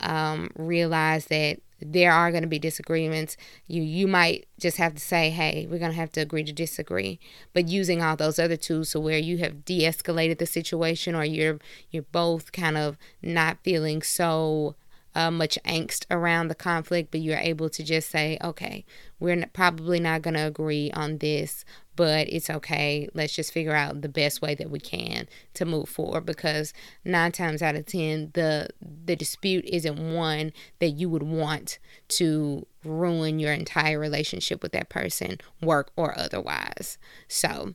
Um, 0.00 0.50
realize 0.56 1.26
that 1.26 1.58
there 1.80 2.12
are 2.12 2.30
going 2.30 2.42
to 2.42 2.48
be 2.48 2.58
disagreements. 2.58 3.36
You 3.66 3.82
you 3.82 4.06
might 4.06 4.46
just 4.58 4.78
have 4.78 4.94
to 4.94 5.00
say, 5.00 5.30
"Hey, 5.30 5.66
we're 5.68 5.78
going 5.78 5.90
to 5.90 5.96
have 5.96 6.12
to 6.12 6.20
agree 6.20 6.44
to 6.44 6.52
disagree." 6.52 7.18
But 7.52 7.68
using 7.68 8.02
all 8.02 8.16
those 8.16 8.38
other 8.38 8.56
tools, 8.56 8.90
so 8.90 9.00
where 9.00 9.18
you 9.18 9.38
have 9.38 9.64
de-escalated 9.64 10.38
the 10.38 10.46
situation, 10.46 11.14
or 11.14 11.24
you're 11.24 11.58
you're 11.90 12.04
both 12.04 12.52
kind 12.52 12.78
of 12.78 12.96
not 13.22 13.58
feeling 13.62 14.02
so 14.02 14.76
uh, 15.14 15.30
much 15.30 15.58
angst 15.64 16.06
around 16.10 16.48
the 16.48 16.54
conflict, 16.54 17.10
but 17.10 17.20
you're 17.20 17.38
able 17.38 17.68
to 17.70 17.82
just 17.82 18.10
say, 18.10 18.36
okay, 18.42 18.84
we're 19.20 19.46
probably 19.52 20.00
not 20.00 20.22
going 20.22 20.34
to 20.34 20.46
agree 20.46 20.90
on 20.92 21.18
this, 21.18 21.64
but 21.96 22.28
it's 22.28 22.50
okay. 22.50 23.08
Let's 23.14 23.34
just 23.34 23.52
figure 23.52 23.74
out 23.74 24.02
the 24.02 24.08
best 24.08 24.42
way 24.42 24.54
that 24.56 24.70
we 24.70 24.80
can 24.80 25.28
to 25.54 25.64
move 25.64 25.88
forward 25.88 26.26
because 26.26 26.72
nine 27.04 27.32
times 27.32 27.62
out 27.62 27.76
of 27.76 27.86
ten, 27.86 28.30
the 28.34 28.68
the 28.80 29.16
dispute 29.16 29.64
isn't 29.66 30.14
one 30.14 30.52
that 30.80 30.90
you 30.90 31.08
would 31.08 31.22
want 31.22 31.78
to 32.08 32.66
ruin 32.84 33.38
your 33.38 33.52
entire 33.52 33.98
relationship 33.98 34.62
with 34.62 34.72
that 34.72 34.88
person, 34.88 35.38
work 35.62 35.90
or 35.96 36.18
otherwise. 36.18 36.98
So 37.28 37.74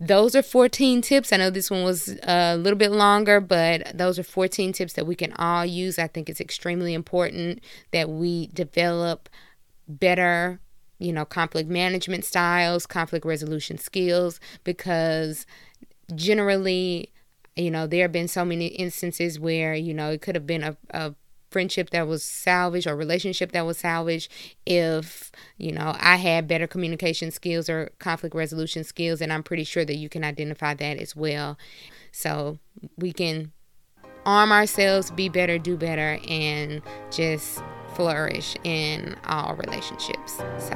those 0.00 0.34
are 0.34 0.42
14 0.42 1.02
tips. 1.02 1.30
I 1.30 1.36
know 1.36 1.50
this 1.50 1.70
one 1.70 1.84
was 1.84 2.16
a 2.22 2.56
little 2.56 2.78
bit 2.78 2.90
longer, 2.90 3.38
but 3.38 3.96
those 3.96 4.18
are 4.18 4.22
14 4.22 4.72
tips 4.72 4.94
that 4.94 5.06
we 5.06 5.14
can 5.14 5.34
all 5.34 5.66
use. 5.66 5.98
I 5.98 6.06
think 6.06 6.30
it's 6.30 6.40
extremely 6.40 6.94
important 6.94 7.60
that 7.92 8.08
we 8.08 8.46
develop 8.48 9.28
better, 9.86 10.58
you 10.98 11.12
know, 11.12 11.26
conflict 11.26 11.68
management 11.68 12.24
styles, 12.24 12.86
conflict 12.86 13.26
resolution 13.26 13.76
skills, 13.76 14.40
because 14.64 15.44
generally, 16.14 17.12
you 17.54 17.70
know, 17.70 17.86
there 17.86 18.02
have 18.02 18.12
been 18.12 18.28
so 18.28 18.42
many 18.42 18.68
instances 18.68 19.38
where, 19.38 19.74
you 19.74 19.92
know, 19.92 20.10
it 20.12 20.22
could 20.22 20.34
have 20.34 20.46
been 20.46 20.62
a, 20.62 20.76
a 20.90 21.14
friendship 21.50 21.90
that 21.90 22.06
was 22.06 22.22
salvaged 22.22 22.86
or 22.86 22.96
relationship 22.96 23.52
that 23.52 23.66
was 23.66 23.78
salvaged 23.78 24.30
if 24.66 25.32
you 25.58 25.72
know 25.72 25.94
i 26.00 26.16
had 26.16 26.46
better 26.46 26.66
communication 26.66 27.30
skills 27.30 27.68
or 27.68 27.90
conflict 27.98 28.34
resolution 28.34 28.84
skills 28.84 29.20
and 29.20 29.32
i'm 29.32 29.42
pretty 29.42 29.64
sure 29.64 29.84
that 29.84 29.96
you 29.96 30.08
can 30.08 30.24
identify 30.24 30.74
that 30.74 30.96
as 30.98 31.16
well 31.16 31.58
so 32.12 32.58
we 32.96 33.12
can 33.12 33.52
arm 34.24 34.52
ourselves 34.52 35.10
be 35.10 35.28
better 35.28 35.58
do 35.58 35.76
better 35.76 36.18
and 36.28 36.82
just 37.10 37.62
flourish 37.94 38.56
in 38.64 39.16
all 39.26 39.54
relationships 39.56 40.36
so 40.58 40.74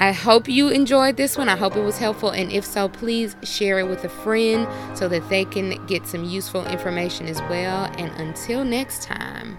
I 0.00 0.12
hope 0.12 0.48
you 0.48 0.70
enjoyed 0.70 1.18
this 1.18 1.36
one. 1.36 1.50
I 1.50 1.56
hope 1.56 1.76
it 1.76 1.82
was 1.82 1.98
helpful. 1.98 2.30
And 2.30 2.50
if 2.50 2.64
so, 2.64 2.88
please 2.88 3.36
share 3.42 3.78
it 3.80 3.86
with 3.86 4.02
a 4.02 4.08
friend 4.08 4.66
so 4.96 5.08
that 5.08 5.28
they 5.28 5.44
can 5.44 5.84
get 5.84 6.06
some 6.06 6.24
useful 6.24 6.66
information 6.66 7.26
as 7.26 7.38
well. 7.50 7.84
And 7.98 8.10
until 8.12 8.64
next 8.64 9.02
time. 9.02 9.58